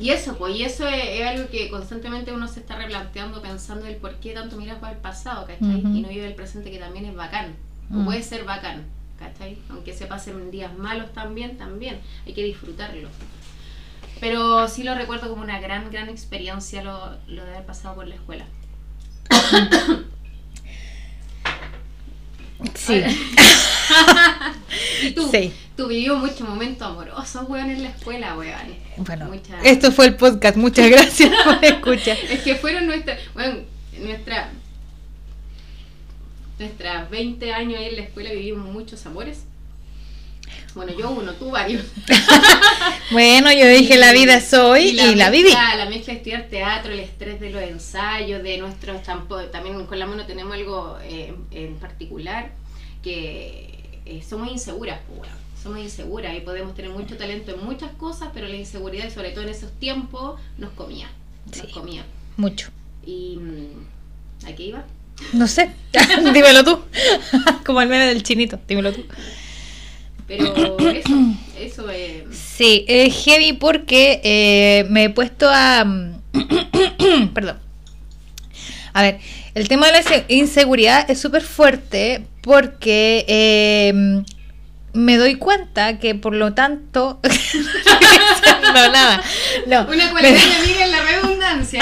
y 0.00 0.10
eso, 0.10 0.36
pues, 0.36 0.54
y 0.56 0.64
eso 0.64 0.86
es, 0.88 1.02
es 1.20 1.26
algo 1.26 1.48
que 1.50 1.68
constantemente 1.70 2.32
uno 2.32 2.46
se 2.48 2.60
está 2.60 2.76
replanteando 2.76 3.42
pensando 3.42 3.86
el 3.86 3.96
por 3.96 4.14
qué 4.20 4.30
tanto 4.32 4.56
miras 4.56 4.78
para 4.78 4.92
el 4.92 4.98
pasado, 4.98 5.46
¿cachai? 5.46 5.80
Y 5.80 6.00
no 6.02 6.08
vive 6.08 6.26
el 6.26 6.34
presente 6.34 6.70
que 6.70 6.78
también 6.78 7.04
es 7.06 7.14
bacán, 7.14 7.56
o 7.90 7.94
Mm. 7.96 8.04
puede 8.04 8.22
ser 8.22 8.44
bacán, 8.44 8.84
¿cachai? 9.32 9.58
Aunque 9.70 9.92
se 9.92 10.06
pasen 10.06 10.50
días 10.50 10.76
malos 10.76 11.12
también, 11.12 11.56
también, 11.58 12.00
hay 12.26 12.34
que 12.34 12.44
disfrutarlo. 12.44 13.08
Pero 14.20 14.68
sí 14.68 14.84
lo 14.84 14.94
recuerdo 14.94 15.28
como 15.28 15.42
una 15.42 15.60
gran, 15.60 15.90
gran 15.90 16.08
experiencia 16.08 16.82
lo, 16.82 17.16
lo 17.26 17.44
de 17.44 17.50
haber 17.54 17.66
pasado 17.66 17.96
por 17.96 18.06
la 18.06 18.14
escuela. 18.14 18.46
Sí, 22.74 22.94
y 25.02 25.10
tú, 25.10 25.28
sí. 25.30 25.52
tú 25.76 25.88
vivió 25.88 26.16
muchos 26.16 26.40
momentos 26.48 26.86
amorosos, 26.86 27.48
weón, 27.48 27.70
en 27.70 27.82
la 27.82 27.90
escuela, 27.90 28.36
weón. 28.36 28.74
Bueno, 28.98 29.26
Muchas- 29.26 29.64
esto 29.64 29.92
fue 29.92 30.06
el 30.06 30.16
podcast. 30.16 30.56
Muchas 30.56 30.88
gracias 30.88 31.30
por 31.44 31.64
escuchar. 31.64 32.16
Es 32.30 32.40
que 32.42 32.54
fueron 32.54 32.86
nuestras, 32.86 33.18
bueno, 33.34 33.58
nuestra, 33.98 34.50
nuestras 36.58 37.10
20 37.10 37.52
años 37.52 37.78
ahí 37.78 37.86
en 37.88 37.96
la 37.96 38.02
escuela 38.02 38.30
vivimos 38.32 38.70
muchos 38.72 39.04
amores. 39.06 39.44
Bueno, 40.74 40.92
yo 40.98 41.10
uno, 41.10 41.32
tú 41.34 41.50
varios. 41.50 41.84
Bueno, 43.10 43.52
yo 43.52 43.66
dije 43.68 43.96
la 43.98 44.12
vida 44.12 44.40
soy 44.40 44.88
y, 44.88 45.14
la, 45.14 45.30
viví. 45.30 45.50
mezcla- 45.50 45.76
La 45.76 45.88
mezcla 45.88 46.12
de 46.14 46.18
estudiar 46.18 46.48
teatro, 46.48 46.92
el 46.92 47.00
estrés 47.00 47.38
de 47.40 47.50
los 47.50 47.62
ensayos, 47.62 48.42
de 48.42 48.58
nuestros 48.58 49.02
también 49.52 49.86
con 49.86 49.98
la 49.98 50.06
mano 50.06 50.26
tenemos 50.26 50.54
algo 50.54 50.98
eh, 51.02 51.34
en 51.50 51.74
particular 51.76 52.50
que 53.02 54.00
eh, 54.06 54.22
somos 54.28 54.50
inseguras, 54.50 54.98
pues, 55.06 55.20
weón. 55.20 55.34
somos 55.62 55.78
inseguras 55.80 56.34
y 56.36 56.40
podemos 56.40 56.74
tener 56.74 56.90
mucho 56.90 57.16
talento 57.16 57.52
en 57.54 57.64
muchas 57.64 57.92
cosas, 57.92 58.30
pero 58.34 58.48
la 58.48 58.56
inseguridad, 58.56 59.12
sobre 59.12 59.30
todo 59.30 59.44
en 59.44 59.50
esos 59.50 59.70
tiempos, 59.78 60.40
nos 60.58 60.70
comía, 60.72 61.08
nos 61.46 61.56
Sí. 61.58 61.72
comía. 61.72 62.04
Mucho. 62.36 62.70
Y 63.06 63.36
mm, 63.36 64.46
¿a 64.48 64.54
qué 64.54 64.62
iba? 64.64 64.84
No 65.32 65.46
sé. 65.46 65.70
Dímelo 66.32 66.64
tú. 66.64 66.80
Como 67.64 67.80
el 67.80 67.88
meme 67.88 68.06
del 68.06 68.22
chinito. 68.22 68.58
Dímelo 68.68 68.92
tú. 68.92 69.04
Pero 70.26 70.78
eso, 70.90 71.34
eso 71.58 71.90
es... 71.90 72.22
Sí, 72.32 72.84
es 72.88 73.14
heavy 73.24 73.52
porque 73.52 74.20
eh, 74.24 74.86
me 74.88 75.04
he 75.04 75.10
puesto 75.10 75.48
a... 75.52 75.84
Perdón. 77.34 77.58
A 78.94 79.02
ver, 79.02 79.18
el 79.54 79.68
tema 79.68 79.86
de 79.86 79.92
la 79.92 80.02
inse- 80.02 80.24
inseguridad 80.28 81.10
es 81.10 81.20
súper 81.20 81.42
fuerte 81.42 82.24
porque 82.40 83.24
eh, 83.28 84.22
me 84.94 85.16
doy 85.16 85.34
cuenta 85.34 85.98
que 85.98 86.14
por 86.14 86.34
lo 86.34 86.54
tanto... 86.54 87.20
no, 88.62 88.92
nada. 88.92 89.22
No, 89.66 89.82
Una 89.82 90.12
de 90.12 90.28
amiga 90.28 90.84
en 90.84 90.90
la 90.92 91.02
redundancia. 91.02 91.80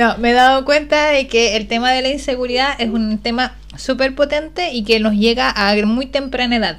No, 0.00 0.16
me 0.16 0.30
he 0.30 0.32
dado 0.32 0.64
cuenta 0.64 1.10
de 1.10 1.26
que 1.26 1.58
el 1.58 1.68
tema 1.68 1.92
de 1.92 2.00
la 2.00 2.08
inseguridad 2.08 2.70
es 2.78 2.88
un 2.88 3.18
tema 3.18 3.58
súper 3.76 4.14
potente 4.14 4.72
y 4.72 4.82
que 4.82 4.98
nos 4.98 5.12
llega 5.12 5.50
a 5.50 5.76
muy 5.84 6.06
temprana 6.06 6.56
edad. 6.56 6.78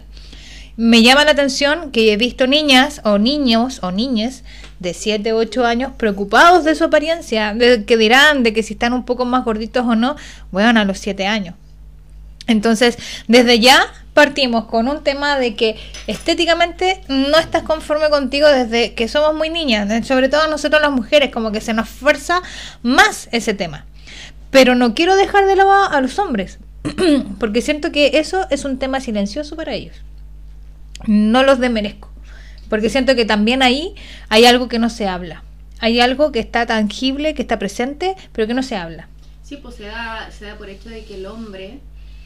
Me 0.75 1.03
llama 1.03 1.23
la 1.23 1.29
atención 1.29 1.91
que 1.91 2.11
he 2.11 2.17
visto 2.17 2.47
niñas 2.47 2.99
o 3.03 3.19
niños 3.19 3.77
o 3.83 3.91
niñas 3.91 4.43
de 4.79 4.95
7 4.95 5.35
u 5.35 5.37
8 5.37 5.67
años 5.67 5.91
preocupados 5.97 6.63
de 6.63 6.73
su 6.73 6.85
apariencia, 6.85 7.53
de 7.53 7.85
que 7.85 7.95
dirán 7.95 8.41
de 8.41 8.53
que 8.53 8.63
si 8.63 8.73
están 8.73 8.91
un 8.91 9.05
poco 9.05 9.23
más 9.23 9.45
gorditos 9.45 9.85
o 9.85 9.95
no, 9.95 10.15
bueno, 10.49 10.79
a 10.79 10.85
los 10.85 10.97
7 10.97 11.27
años. 11.27 11.53
Entonces, 12.47 12.97
desde 13.27 13.59
ya 13.59 13.83
partimos 14.13 14.65
con 14.65 14.87
un 14.87 15.03
tema 15.03 15.37
de 15.39 15.55
que 15.55 15.77
estéticamente 16.07 17.01
no 17.07 17.37
estás 17.37 17.63
conforme 17.63 18.09
contigo 18.09 18.47
desde 18.47 18.93
que 18.93 19.07
somos 19.07 19.33
muy 19.35 19.49
niñas, 19.49 20.05
sobre 20.05 20.29
todo 20.29 20.47
nosotros 20.47 20.81
las 20.81 20.91
mujeres, 20.91 21.31
como 21.31 21.51
que 21.51 21.61
se 21.61 21.73
nos 21.73 21.87
fuerza 21.87 22.41
más 22.81 23.29
ese 23.31 23.53
tema. 23.53 23.85
Pero 24.49 24.75
no 24.75 24.93
quiero 24.93 25.15
dejar 25.15 25.45
de 25.45 25.55
lado 25.55 25.71
a 25.71 26.01
los 26.01 26.19
hombres, 26.19 26.59
porque 27.39 27.61
siento 27.61 27.91
que 27.91 28.11
eso 28.15 28.47
es 28.49 28.65
un 28.65 28.79
tema 28.79 28.99
silencioso 28.99 29.55
para 29.55 29.73
ellos. 29.73 29.95
No 31.07 31.43
los 31.43 31.59
demerezco, 31.59 32.11
porque 32.69 32.89
siento 32.89 33.15
que 33.15 33.25
también 33.25 33.63
ahí 33.63 33.95
hay 34.29 34.45
algo 34.45 34.67
que 34.67 34.79
no 34.79 34.89
se 34.89 35.07
habla. 35.07 35.43
Hay 35.79 35.99
algo 35.99 36.31
que 36.31 36.39
está 36.39 36.67
tangible, 36.67 37.33
que 37.33 37.41
está 37.41 37.57
presente, 37.57 38.15
pero 38.33 38.45
que 38.45 38.53
no 38.53 38.61
se 38.61 38.75
habla. 38.75 39.07
Sí, 39.41 39.57
pues 39.57 39.75
se 39.75 39.85
da, 39.85 40.29
se 40.31 40.45
da 40.45 40.55
por 40.55 40.69
hecho 40.69 40.89
de 40.89 41.03
que 41.03 41.15
el 41.15 41.25
hombre 41.25 41.79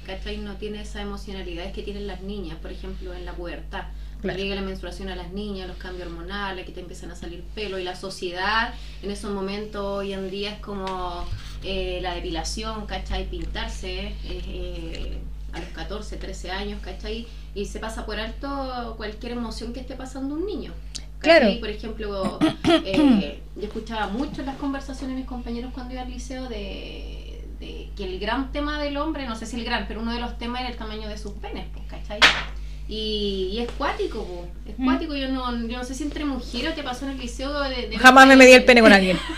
¿cachai? 0.06 0.38
No 0.38 0.56
tiene 0.56 0.82
esa 0.82 1.02
emocionalidad 1.02 1.72
que 1.72 1.84
tienen 1.84 2.08
las 2.08 2.22
niñas, 2.22 2.58
por 2.62 2.72
ejemplo, 2.72 3.14
en 3.14 3.26
la 3.26 3.34
pubertad. 3.34 3.86
Claro. 4.22 4.40
llega 4.40 4.56
la 4.56 4.62
menstruación 4.62 5.10
a 5.10 5.16
las 5.16 5.32
niñas, 5.34 5.68
los 5.68 5.78
cambios 5.78 6.08
hormonales, 6.08 6.66
que 6.66 6.72
te 6.72 6.80
empiezan 6.80 7.12
a 7.12 7.16
salir 7.16 7.44
pelo, 7.54 7.78
y 7.78 7.84
la 7.84 7.96
sociedad 7.96 8.74
en 9.04 9.12
esos 9.12 9.32
momentos 9.32 9.84
hoy 9.84 10.14
en 10.14 10.32
día 10.32 10.54
es 10.54 10.60
como 10.60 11.26
eh, 11.64 12.00
la 12.02 12.16
depilación, 12.16 12.88
¿cachai? 12.88 13.30
Pintarse 13.30 14.14
eh, 14.24 15.20
a 15.54 15.60
los 15.60 15.70
14, 15.70 16.18
13 16.18 16.52
años, 16.52 16.82
¿cachai? 16.82 17.28
Y 17.54 17.66
se 17.66 17.80
pasa 17.80 18.06
por 18.06 18.20
alto 18.20 18.96
cualquier 18.98 19.34
emoción 19.34 19.74
que 19.74 19.82
esté 19.82 19.96
pasando 19.96 20.36
un 20.36 20.46
niño. 20.46 20.74
Claro. 21.20 21.48
Por 21.60 21.70
ejemplo, 21.70 22.40
eh, 22.86 23.40
yo 23.56 23.64
escuchaba 23.64 24.08
mucho 24.08 24.44
las 24.44 24.58
conversaciones 24.58 25.16
de 25.16 25.22
mis 25.22 25.30
compañeros 25.30 25.72
cuando 25.74 25.94
iba 25.94 26.04
al 26.04 26.10
liceo 26.10 26.48
de 26.48 27.15
que 27.60 28.04
el 28.04 28.20
gran 28.20 28.52
tema 28.52 28.82
del 28.82 28.98
hombre, 28.98 29.26
no 29.28 29.36
sé 29.36 29.46
si 29.46 29.58
el 29.58 29.66
gran, 29.66 29.88
pero 29.88 30.02
uno 30.02 30.14
de 30.14 30.20
los 30.20 30.38
temas 30.38 30.62
era 30.62 30.70
el 30.70 30.78
tamaño 30.78 31.08
de 31.08 31.18
sus 31.18 31.34
penes, 31.34 31.66
pues, 31.74 31.86
¿cachai? 31.88 32.20
Y, 32.88 33.50
y 33.54 33.60
es 33.60 33.72
cuático, 33.72 34.48
es 34.66 34.78
mm. 34.78 34.86
cuático. 34.86 35.16
Yo 35.16 35.30
no, 35.30 35.68
yo 35.68 35.78
no 35.78 35.84
sé 35.84 35.96
si 35.96 36.04
entre 36.04 36.24
mujeres 36.26 36.76
te 36.76 36.84
pasó 36.84 37.06
en 37.06 37.12
el 37.12 37.18
liceo 37.20 37.60
de... 37.62 37.98
Jamás 37.98 38.28
me 38.28 38.36
medí 38.36 38.54
el 38.54 38.64
pene 38.64 38.82
con 38.82 38.94
alguien. 38.94 39.18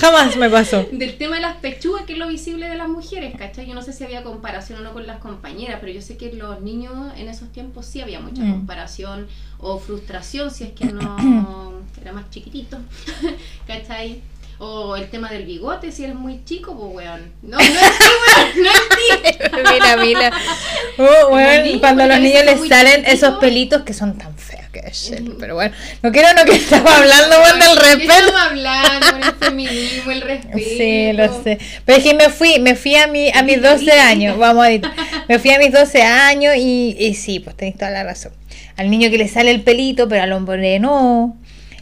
Jamás 0.00 0.36
me 0.36 0.48
pasó. 0.48 0.86
Del 0.92 1.18
tema 1.18 1.36
de 1.36 1.42
las 1.42 1.56
pechugas, 1.56 2.04
que 2.04 2.12
es 2.12 2.18
lo 2.18 2.28
visible 2.28 2.68
de 2.68 2.76
las 2.76 2.88
mujeres, 2.88 3.34
¿cachai? 3.36 3.66
Yo 3.66 3.74
no 3.74 3.82
sé 3.82 3.92
si 3.92 4.04
había 4.04 4.22
comparación 4.22 4.78
o 4.80 4.82
no 4.82 4.92
con 4.92 5.06
las 5.06 5.18
compañeras, 5.18 5.78
pero 5.80 5.92
yo 5.92 6.00
sé 6.00 6.16
que 6.16 6.32
los 6.32 6.60
niños 6.60 7.12
en 7.16 7.28
esos 7.28 7.50
tiempos 7.50 7.84
sí 7.84 8.00
había 8.00 8.20
mucha 8.20 8.42
mm. 8.42 8.52
comparación 8.52 9.26
o 9.58 9.78
frustración 9.78 10.52
si 10.52 10.64
es 10.64 10.72
que 10.72 10.86
no 10.86 11.72
era 12.00 12.12
más 12.12 12.30
chiquitito, 12.30 12.78
¿cachai? 13.66 14.22
O 14.60 14.96
el 14.96 15.08
tema 15.08 15.30
del 15.30 15.44
bigote, 15.44 15.92
si 15.92 16.04
eres 16.04 16.16
muy 16.16 16.44
chico, 16.44 16.76
pues 16.76 17.06
weón. 17.06 17.32
No, 17.42 17.58
no 17.58 17.62
es 17.62 17.70
ti, 17.70 18.04
weón, 18.26 18.62
no 18.64 18.70
es 18.70 18.88
ti. 18.88 19.72
mira, 19.72 19.96
mira. 19.96 20.32
Oh, 21.00 21.28
weón, 21.32 21.78
cuando 21.78 22.02
a 22.02 22.06
los 22.08 22.18
niños 22.18 22.44
les 22.44 22.68
salen 22.68 23.04
esos 23.06 23.38
pelitos 23.38 23.82
que 23.82 23.94
son 23.94 24.18
tan 24.18 24.36
feos 24.36 24.58
que 24.72 24.80
es 24.80 25.12
Pero 25.38 25.54
bueno, 25.54 25.72
no 26.02 26.10
quiero 26.10 26.28
no 26.34 26.44
que 26.44 26.56
estamos 26.56 26.92
hablando, 26.92 27.36
weón, 27.40 27.60
del 27.60 27.76
respeto. 27.76 28.12
Estamos 28.12 28.40
hablando 28.40 29.26
del 29.26 29.34
feminismo, 29.36 30.10
el 30.10 30.20
respeto. 30.22 30.58
Sí, 30.58 31.12
lo 31.12 31.42
sé. 31.42 31.58
Pero 31.84 31.98
es 31.98 32.04
que 32.04 32.14
me 32.14 32.28
fui, 32.28 32.58
me 32.58 32.74
fui 32.74 32.96
a, 32.96 33.06
mi, 33.06 33.30
a 33.30 33.42
mis 33.44 33.62
12 33.62 33.92
años, 33.92 34.36
vamos 34.38 34.66
a 34.66 34.68
decir. 34.70 34.90
Me 35.28 35.38
fui 35.38 35.52
a 35.52 35.58
mis 35.58 35.72
12 35.72 36.02
años 36.02 36.56
y, 36.56 36.96
y 36.98 37.14
sí, 37.14 37.38
pues 37.38 37.56
tenéis 37.56 37.76
toda 37.76 37.90
la 37.90 38.02
razón. 38.02 38.32
Al 38.76 38.90
niño 38.90 39.08
que 39.08 39.18
le 39.18 39.28
sale 39.28 39.52
el 39.52 39.62
pelito, 39.62 40.08
pero 40.08 40.22
al 40.24 40.32
hombre 40.32 40.80
no 40.80 41.36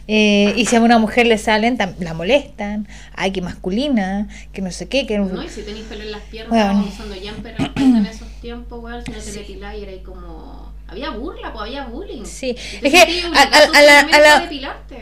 eh, 0.07 0.53
y 0.55 0.65
si 0.65 0.75
a 0.75 0.81
una 0.81 0.99
mujer 0.99 1.27
le 1.27 1.37
salen, 1.37 1.77
la 1.99 2.13
molestan. 2.13 2.87
Ay, 3.13 3.31
que 3.31 3.41
masculina, 3.41 4.27
que 4.53 4.61
no 4.61 4.71
sé 4.71 4.87
qué. 4.87 5.05
Que... 5.05 5.19
No, 5.19 5.43
y 5.43 5.49
si 5.49 5.61
tenéis 5.63 5.85
pelo 5.85 6.03
en 6.03 6.11
las 6.11 6.21
piernas, 6.21 6.49
bueno. 6.49 6.87
usando 6.87 7.15
jumper 7.15 7.55
en 7.75 8.05
esos 8.05 8.29
tiempos, 8.41 8.81
weón, 8.81 9.03
si 9.03 9.11
no 9.11 9.17
te 9.17 9.23
sí. 9.23 9.59
y 9.59 9.83
era 9.83 9.91
ahí 9.91 10.01
como. 10.03 10.75
Había 10.89 11.09
burla, 11.09 11.51
pues 11.51 11.63
había 11.63 11.83
bullying. 11.83 12.23
Sí, 12.23 12.55
es 12.81 12.93
que 12.93 13.23
a, 13.35 13.41
a, 13.41 13.81
la, 13.81 13.99
a, 13.99 14.19
la, 14.21 14.49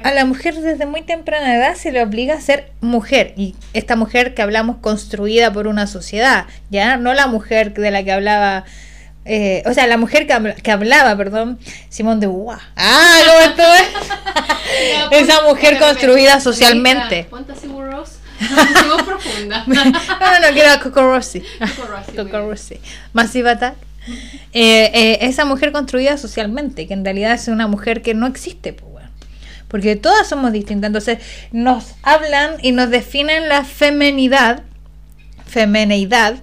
a 0.03 0.11
la 0.13 0.25
mujer 0.25 0.55
desde 0.55 0.87
muy 0.87 1.03
temprana 1.03 1.55
edad 1.55 1.75
se 1.75 1.91
le 1.91 2.01
obliga 2.01 2.33
a 2.33 2.41
ser 2.41 2.71
mujer. 2.81 3.35
Y 3.37 3.53
esta 3.73 3.95
mujer 3.95 4.33
que 4.33 4.41
hablamos 4.41 4.77
construida 4.77 5.53
por 5.53 5.67
una 5.67 5.85
sociedad, 5.85 6.47
ya 6.71 6.97
no 6.97 7.13
la 7.13 7.27
mujer 7.27 7.75
de 7.75 7.91
la 7.91 8.03
que 8.03 8.11
hablaba 8.11 8.65
eh, 9.25 9.63
o 9.65 9.73
sea, 9.73 9.87
la 9.87 9.97
mujer 9.97 10.27
que, 10.27 10.71
hablaba, 10.71 11.17
perdón, 11.17 11.59
Simón 11.89 12.19
de 12.19 12.27
Beauvoir. 12.27 12.59
Ah, 12.75 13.19
¿cómo 13.25 13.39
estuvo? 13.39 14.45
Esa 15.11 15.41
mujer 15.43 15.79
construida 15.79 16.39
socialmente. 16.39 17.25
Ponte 17.29 17.53
así 17.53 17.67
profunda. 19.05 19.63
no, 19.65 19.85
no, 19.85 19.91
no, 19.91 20.53
quiero 20.53 20.71
a 20.71 20.79
Coco 20.79 21.01
Rossi. 21.01 21.41
Coco 22.15 22.39
Rossi. 22.49 22.79
Massive 23.13 23.49
Attack. 23.49 23.75
Eh, 24.53 24.91
eh, 24.93 25.17
esa 25.21 25.45
mujer 25.45 25.71
construida 25.71 26.17
socialmente, 26.17 26.87
que 26.87 26.93
en 26.93 27.03
realidad 27.03 27.33
es 27.33 27.47
una 27.47 27.67
mujer 27.67 28.01
que 28.01 28.13
no 28.13 28.27
existe, 28.27 28.73
pues, 28.73 28.91
bueno, 28.91 29.09
porque 29.67 29.95
todas 29.95 30.27
somos 30.27 30.51
distintas. 30.51 30.89
Entonces, 30.89 31.19
nos 31.51 31.95
hablan 32.03 32.57
y 32.61 32.71
nos 32.71 32.89
definen 32.89 33.49
la 33.49 33.63
femenidad, 33.63 34.63
femeneidad, 35.47 36.35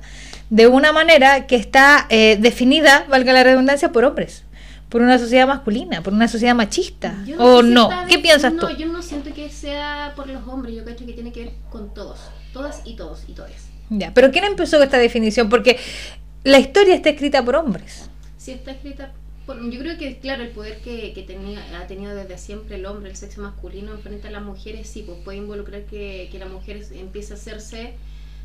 de 0.52 0.66
una 0.66 0.92
manera 0.92 1.46
que 1.46 1.56
está 1.56 2.06
eh, 2.10 2.36
definida, 2.38 3.06
valga 3.08 3.32
la 3.32 3.42
redundancia, 3.42 3.90
por 3.90 4.04
hombres, 4.04 4.44
por 4.90 5.00
una 5.00 5.18
sociedad 5.18 5.46
masculina, 5.46 6.02
por 6.02 6.12
una 6.12 6.28
sociedad 6.28 6.54
machista. 6.54 7.24
¿O 7.38 7.62
no? 7.62 7.88
¿Qué 8.06 8.18
piensas 8.18 8.52
tú? 8.52 8.66
No, 8.66 8.76
yo 8.76 8.86
no 8.86 9.00
siento 9.00 9.32
que 9.32 9.48
sea 9.48 10.12
por 10.14 10.28
los 10.28 10.46
hombres, 10.46 10.74
yo 10.74 10.84
creo 10.84 10.94
que 10.94 11.14
tiene 11.14 11.32
que 11.32 11.44
ver 11.44 11.52
con 11.70 11.94
todos, 11.94 12.18
todas 12.52 12.82
y 12.84 12.96
todos 12.96 13.24
y 13.28 13.32
todas. 13.32 13.50
Ya, 13.88 14.12
pero 14.12 14.30
¿quién 14.30 14.44
empezó 14.44 14.76
con 14.76 14.84
esta 14.84 14.98
definición? 14.98 15.48
Porque 15.48 15.78
la 16.44 16.58
historia 16.58 16.96
está 16.96 17.08
escrita 17.08 17.42
por 17.42 17.56
hombres. 17.56 18.10
Sí, 18.36 18.50
está 18.50 18.72
escrita 18.72 19.10
por, 19.46 19.58
yo 19.70 19.80
creo 19.80 19.96
que, 19.96 20.18
claro, 20.18 20.42
el 20.42 20.50
poder 20.50 20.82
que, 20.82 21.14
que 21.14 21.22
tenía, 21.22 21.64
ha 21.80 21.86
tenido 21.86 22.14
desde 22.14 22.36
siempre 22.36 22.76
el 22.76 22.84
hombre, 22.84 23.08
el 23.08 23.16
sexo 23.16 23.40
masculino, 23.40 23.96
frente 24.02 24.28
a 24.28 24.30
las 24.30 24.42
mujeres, 24.42 24.86
sí, 24.86 25.02
pues 25.06 25.16
puede 25.24 25.38
involucrar 25.38 25.84
que, 25.84 26.28
que 26.30 26.38
la 26.38 26.44
mujer 26.44 26.84
empiece 26.92 27.32
a 27.32 27.36
hacerse 27.36 27.94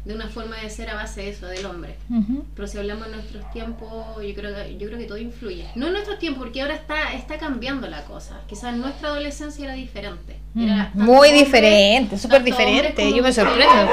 de 0.05 0.13
una 0.13 0.27
forma 0.27 0.55
de 0.57 0.69
ser 0.69 0.89
a 0.89 0.95
base 0.95 1.21
de 1.21 1.29
eso, 1.29 1.47
del 1.47 1.65
hombre. 1.65 1.95
Pero 2.55 2.67
si 2.67 2.77
hablamos 2.77 3.07
de 3.07 3.15
nuestros 3.15 3.51
tiempos, 3.51 3.89
yo 4.17 4.33
creo, 4.33 4.55
que, 4.55 4.77
yo 4.77 4.87
creo 4.87 4.97
que 4.97 5.05
todo 5.05 5.17
influye. 5.17 5.67
No 5.75 5.87
en 5.87 5.93
nuestros 5.93 6.17
tiempos, 6.19 6.43
porque 6.43 6.61
ahora 6.61 6.75
está, 6.75 7.13
está 7.13 7.37
cambiando 7.37 7.87
la 7.87 8.03
cosa. 8.05 8.39
Quizás 8.47 8.75
nuestra 8.75 9.09
adolescencia 9.09 9.65
era 9.65 9.73
diferente. 9.73 10.37
Era 10.55 10.91
Muy 10.93 11.31
diferente, 11.31 12.17
súper 12.17 12.43
diferente. 12.43 13.13
Yo 13.13 13.21
me 13.21 13.33
sorprendo 13.33 13.91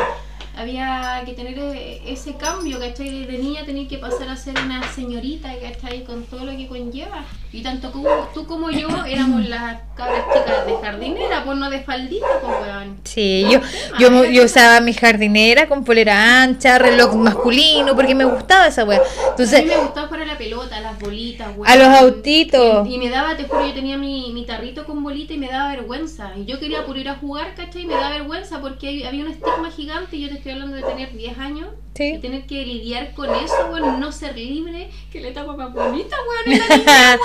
había 0.56 1.22
que 1.24 1.32
tener 1.32 1.58
e, 1.58 2.02
ese 2.06 2.34
cambio, 2.34 2.78
¿cachai? 2.78 3.26
De 3.26 3.38
niña 3.38 3.64
tenía 3.64 3.88
que 3.88 3.98
pasar 3.98 4.28
a 4.28 4.36
ser 4.36 4.54
una 4.58 4.82
señorita, 4.92 5.50
¿cachai? 5.60 6.04
Con 6.04 6.24
todo 6.24 6.44
lo 6.44 6.56
que 6.56 6.66
conlleva. 6.66 7.24
Y 7.52 7.62
tanto 7.62 7.92
como, 7.92 8.08
tú 8.34 8.46
como 8.46 8.70
yo 8.70 8.88
éramos 9.04 9.48
las 9.48 9.80
cabras 9.96 10.24
chicas 10.32 10.66
de 10.66 10.74
jardinera, 10.82 11.44
pues 11.44 11.56
no 11.56 11.70
de 11.70 11.80
faldita, 11.82 12.26
pues 12.40 12.52
weón. 12.62 12.98
Sí, 13.04 13.46
yo, 13.48 13.60
yo, 13.98 14.24
yo, 14.24 14.44
usaba 14.44 14.80
mi 14.80 14.92
jardinera 14.92 15.68
con 15.68 15.84
polera 15.84 16.42
ancha, 16.42 16.78
reloj 16.78 17.14
masculino, 17.14 17.94
porque 17.94 18.14
me 18.14 18.24
gustaba 18.24 18.66
esa 18.66 18.84
weá. 18.84 19.00
Entonces, 19.30 19.60
a 19.60 19.62
mí 19.62 19.68
me 19.68 19.76
gustaba 19.76 20.08
fuera 20.08 20.24
la 20.24 20.36
pelota, 20.36 20.63
las 20.80 20.98
bolitas, 20.98 21.56
weón. 21.56 21.68
A 21.68 21.76
los 21.76 21.88
autitos. 21.88 22.88
Y, 22.88 22.98
me 22.98 23.10
daba, 23.10 23.36
te 23.36 23.44
juro, 23.44 23.66
yo 23.66 23.74
tenía 23.74 23.96
mi, 23.96 24.32
mi 24.32 24.44
tarrito 24.44 24.84
con 24.84 25.02
bolita 25.02 25.32
y 25.32 25.38
me 25.38 25.48
daba 25.48 25.70
vergüenza. 25.70 26.32
Y 26.36 26.44
yo 26.44 26.58
quería 26.58 26.84
por 26.84 26.96
ir 26.96 27.08
a 27.08 27.16
jugar, 27.16 27.54
¿cachai? 27.54 27.82
Y 27.82 27.86
me 27.86 27.94
daba 27.94 28.10
vergüenza 28.10 28.60
porque 28.60 29.06
había 29.06 29.24
un 29.24 29.30
estigma 29.30 29.70
gigante 29.70 30.16
y 30.16 30.22
yo 30.22 30.28
te 30.28 30.34
estoy 30.34 30.52
hablando 30.52 30.76
de 30.76 30.82
tener 30.82 31.16
10 31.16 31.38
años 31.38 31.68
y 31.96 32.18
tener 32.18 32.44
que 32.46 32.64
lidiar 32.64 33.12
con 33.14 33.30
eso, 33.30 33.68
bueno, 33.70 33.98
no 33.98 34.10
ser 34.10 34.36
libre, 34.36 34.90
que 35.12 35.20
le 35.20 35.30
tapa 35.30 35.54
más 35.54 35.72
bonita, 35.72 36.16
bueno, 36.26 36.64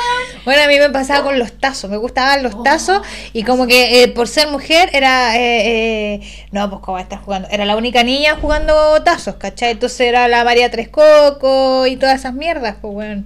bueno, 0.45 0.61
a 0.61 0.67
mí 0.67 0.77
me 0.77 0.91
pasaba 0.91 1.23
con 1.23 1.39
los 1.39 1.53
tazos, 1.53 1.89
me 1.89 1.97
gustaban 1.97 2.43
los 2.43 2.53
oh, 2.53 2.61
tazos 2.61 3.01
y 3.33 3.43
como 3.43 3.65
que 3.65 4.03
eh, 4.03 4.07
por 4.09 4.27
ser 4.27 4.47
mujer 4.49 4.91
era, 4.93 5.35
eh, 5.37 6.13
eh, 6.13 6.47
no, 6.51 6.69
pues 6.69 6.81
como 6.81 6.99
estar 6.99 7.19
jugando, 7.19 7.47
era 7.49 7.65
la 7.65 7.75
única 7.75 8.03
niña 8.03 8.37
jugando 8.39 9.01
tazos, 9.03 9.35
¿cachai? 9.35 9.71
Entonces 9.71 10.01
era 10.01 10.27
la 10.27 10.43
María 10.43 10.69
Tres 10.69 10.89
Coco 10.89 11.87
y 11.87 11.95
todas 11.95 12.19
esas 12.19 12.35
mierdas, 12.35 12.75
pues 12.79 12.93
bueno. 12.93 13.23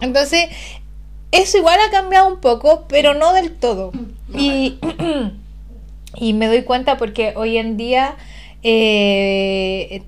Entonces, 0.00 0.50
eso 1.32 1.58
igual 1.58 1.80
ha 1.80 1.90
cambiado 1.90 2.28
un 2.28 2.40
poco, 2.40 2.84
pero 2.88 3.14
no 3.14 3.32
del 3.32 3.52
todo. 3.52 3.90
y, 4.32 4.78
y 6.14 6.32
me 6.32 6.46
doy 6.46 6.62
cuenta 6.62 6.96
porque 6.96 7.32
hoy 7.34 7.56
en 7.58 7.76
día 7.76 8.16
eh, 8.62 10.02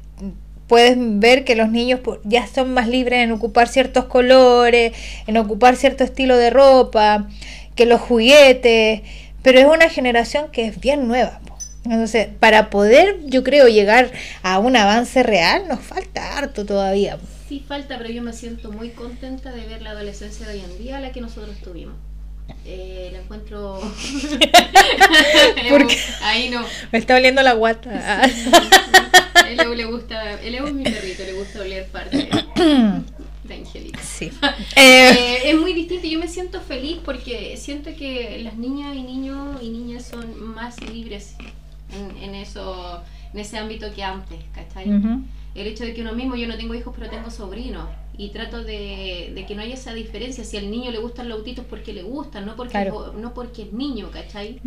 puedes 0.69 0.97
ver 0.99 1.45
que 1.45 1.57
los 1.57 1.71
niños 1.71 2.01
ya 2.25 2.47
son 2.47 2.73
más 2.73 2.87
libres 2.87 3.25
en 3.25 3.33
ocupar 3.33 3.69
ciertos 3.69 4.05
colores, 4.05 4.93
en 5.27 5.37
ocupar 5.37 5.77
cierto 5.77 6.05
estilo 6.05 6.37
de 6.37 6.51
ropa, 6.51 7.29
que 7.75 7.87
los 7.87 8.01
juguetes, 8.01 9.01
pero 9.43 9.59
es 9.59 9.67
una 9.67 9.89
generación 9.89 10.51
que 10.53 10.67
es 10.67 10.79
bien 10.79 11.09
nueva. 11.09 11.41
Entonces, 11.85 12.29
para 12.39 12.71
poder, 12.71 13.17
yo 13.27 13.43
creo, 13.43 13.67
llegar 13.67 14.13
a 14.43 14.59
un 14.59 14.77
avance 14.77 15.23
real, 15.23 15.67
nos 15.69 15.81
falta 15.81 16.37
harto 16.37 16.67
todavía. 16.67 17.19
Sí, 17.49 17.65
falta, 17.67 17.97
pero 17.97 18.11
yo 18.11 18.23
me 18.23 18.35
siento 18.35 18.71
muy 18.71 18.91
contenta 18.91 19.53
de 19.53 19.67
ver 19.67 19.81
la 19.81 19.91
adolescencia 19.91 20.47
de 20.47 20.55
hoy 20.55 20.65
en 20.71 20.79
día, 20.79 21.01
la 21.01 21.13
que 21.13 21.23
nosotros 21.23 21.57
tuvimos. 21.65 21.95
Eh, 22.65 23.11
la 23.13 23.19
encuentro. 23.21 23.81
Porque 25.71 25.99
Ahí 26.23 26.51
no. 26.51 26.65
me 26.93 26.99
está 26.99 27.17
oliendo 27.17 27.43
la 27.43 27.55
guata. 27.55 28.23
A 28.23 29.51
Leo 29.51 29.75
le 29.75 29.85
gusta. 29.87 30.37
Leo 30.43 30.67
es 30.67 30.75
mi 30.75 30.85
perrito, 30.85 31.23
le 31.25 31.33
gusta 31.33 31.61
oler 31.61 31.87
parte 31.89 32.29
de 33.45 33.55
Angélica. 33.55 34.01
sí. 34.03 34.31
Eh, 34.77 35.11
Eh, 35.11 35.39
es 35.51 35.59
muy 35.59 35.73
distinto. 35.73 36.07
Yo 36.07 36.19
me 36.19 36.29
siento 36.29 36.61
feliz 36.61 36.99
porque 37.05 37.57
siento 37.57 37.91
que 37.97 38.41
las 38.43 38.55
niñas 38.57 38.95
y 38.97 39.03
niños 39.03 39.59
y 39.63 39.69
niñas 39.71 40.05
son 40.07 40.39
más 40.55 40.81
libres 40.83 41.35
en, 41.93 42.23
en 42.23 42.35
eso, 42.35 43.03
en 43.33 43.41
ese 43.41 43.57
ámbito 43.59 43.93
que 43.95 44.03
antes, 44.03 44.39
¿cachai? 44.55 44.91
El 45.55 45.67
hecho 45.67 45.85
de 45.85 45.95
que 45.95 46.03
uno 46.03 46.13
mismo, 46.13 46.37
yo 46.37 46.47
no 46.47 46.57
tengo 46.57 46.75
hijos, 46.75 46.95
pero 46.97 47.11
tengo 47.11 47.31
sobrinos. 47.31 47.89
Y 48.19 48.31
trato 48.31 48.63
de, 48.65 49.31
de 49.35 49.47
que 49.47 49.55
no 49.55 49.63
haya 49.63 49.75
esa 49.75 49.95
diferencia. 49.95 50.43
Si 50.45 50.57
al 50.59 50.71
niño 50.71 50.91
le 50.91 50.99
gustan 50.99 51.29
los 51.29 51.39
autitos, 51.39 51.65
porque 51.65 51.93
le 51.93 52.03
gustan, 52.03 52.45
no 52.47 52.57
porque, 52.57 52.73
Claro. 52.73 53.15
no 53.17 53.33
porque 53.33 53.63
es 53.63 53.73
niño, 53.73 54.11
¿cachai? 54.13 54.61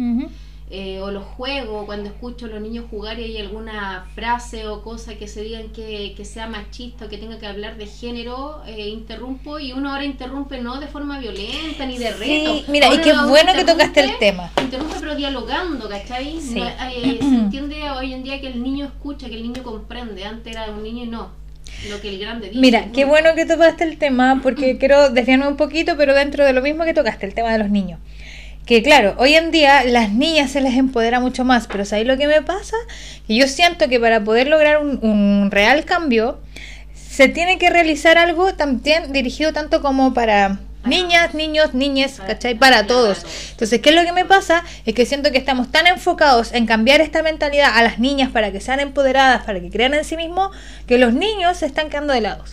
Eh, 0.74 1.02
o 1.02 1.12
los 1.12 1.26
juegos, 1.26 1.84
cuando 1.86 2.08
escucho 2.08 2.46
a 2.46 2.48
los 2.48 2.62
niños 2.62 2.86
jugar 2.90 3.20
y 3.20 3.26
hay 3.26 3.38
alguna 3.40 4.08
frase 4.16 4.68
o 4.68 4.82
cosa 4.84 5.16
que 5.16 5.28
se 5.28 5.42
digan 5.42 5.68
que, 5.74 6.14
que 6.16 6.24
sea 6.24 6.48
machista 6.48 7.08
o 7.08 7.10
que 7.10 7.18
tenga 7.18 7.38
que 7.40 7.46
hablar 7.46 7.76
de 7.76 7.88
género, 7.88 8.62
eh, 8.66 8.88
interrumpo 8.88 9.60
y 9.60 9.74
uno 9.74 9.92
ahora 9.92 10.06
interrumpe 10.06 10.62
no 10.62 10.80
de 10.80 10.88
forma 10.88 11.20
violenta 11.20 11.86
ni 11.86 11.98
de 11.98 12.12
reto. 12.12 12.54
Sí, 12.54 12.64
mira, 12.70 12.88
y 12.94 13.02
qué 13.02 13.12
bueno 13.28 13.52
que 13.54 13.66
tocaste 13.66 14.00
el 14.00 14.18
tema. 14.18 14.50
Interrumpe 14.62 14.96
pero 15.02 15.14
dialogando, 15.16 15.90
¿cachai? 15.90 16.40
Sí. 16.40 16.56
No, 16.56 16.66
eh, 16.66 17.18
se 17.20 17.26
entiende 17.26 17.76
hoy 17.92 18.14
en 18.14 18.24
día 18.24 18.40
que 18.40 18.48
el 18.48 18.64
niño 18.64 18.86
escucha, 18.86 19.28
que 19.28 19.36
el 19.36 19.44
niño 19.44 19.64
comprende. 19.64 20.24
Antes 20.24 20.56
era 20.56 20.72
un 20.72 20.84
niño 20.84 21.04
y 21.04 21.08
no. 21.08 21.41
Lo 21.90 22.00
que 22.02 22.10
el 22.10 22.20
grande 22.20 22.50
dice. 22.50 22.60
Mira, 22.60 22.86
¿no? 22.86 22.92
qué 22.92 23.06
bueno 23.06 23.36
que 23.36 23.46
tocaste 23.46 23.84
el 23.84 23.98
tema, 23.98 24.40
porque 24.44 24.78
quiero 24.80 25.10
desviarme 25.10 25.48
un 25.48 25.58
poquito, 25.58 25.96
pero 25.98 26.14
dentro 26.14 26.46
de 26.46 26.54
lo 26.54 26.62
mismo 26.62 26.84
que 26.84 26.94
tocaste, 26.94 27.26
el 27.26 27.34
tema 27.34 27.52
de 27.52 27.60
los 27.60 27.70
niños. 27.70 28.00
Que 28.66 28.84
claro, 28.84 29.16
hoy 29.18 29.34
en 29.34 29.50
día 29.52 29.84
las 29.84 30.12
niñas 30.12 30.52
se 30.52 30.62
les 30.62 30.76
empodera 30.76 31.20
mucho 31.20 31.44
más, 31.44 31.68
pero 31.68 31.84
¿sabéis 31.84 32.08
lo 32.08 32.18
que 32.18 32.28
me 32.28 32.42
pasa? 32.44 32.76
Que 33.28 33.36
yo 33.36 33.48
siento 33.48 33.90
que 33.90 34.00
para 34.00 34.24
poder 34.24 34.48
lograr 34.48 34.78
un, 34.78 35.00
un 35.02 35.50
real 35.50 35.84
cambio, 35.84 36.40
se 36.94 37.28
tiene 37.28 37.58
que 37.58 37.70
realizar 37.70 38.18
algo 38.18 38.54
también 38.54 39.12
dirigido 39.12 39.52
tanto 39.52 39.82
como 39.82 40.14
para 40.14 40.60
niñas, 40.86 41.34
niños, 41.34 41.74
niñes, 41.74 42.20
¿cachai? 42.20 42.56
Para 42.56 42.88
todos. 42.88 43.24
Entonces, 43.52 43.82
¿qué 43.82 43.90
es 43.90 43.96
lo 43.96 44.04
que 44.04 44.14
me 44.14 44.26
pasa? 44.26 44.64
Es 44.86 44.94
que 44.94 45.06
siento 45.06 45.32
que 45.32 45.38
estamos 45.38 45.72
tan 45.72 45.88
enfocados 45.88 46.52
en 46.54 46.66
cambiar 46.66 47.02
esta 47.02 47.24
mentalidad 47.24 47.78
a 47.78 47.84
las 47.84 48.00
niñas 48.00 48.32
para 48.32 48.52
que 48.52 48.60
sean 48.60 48.80
empoderadas, 48.80 49.44
para 49.46 49.60
que 49.60 49.70
crean 49.70 49.94
en 49.94 50.04
sí 50.04 50.18
mismos, 50.18 50.56
que 50.88 50.98
los 50.98 51.14
niños 51.14 51.58
se 51.58 51.66
están 51.66 51.90
quedando 51.90 52.14
de 52.14 52.22
lado. 52.22 52.44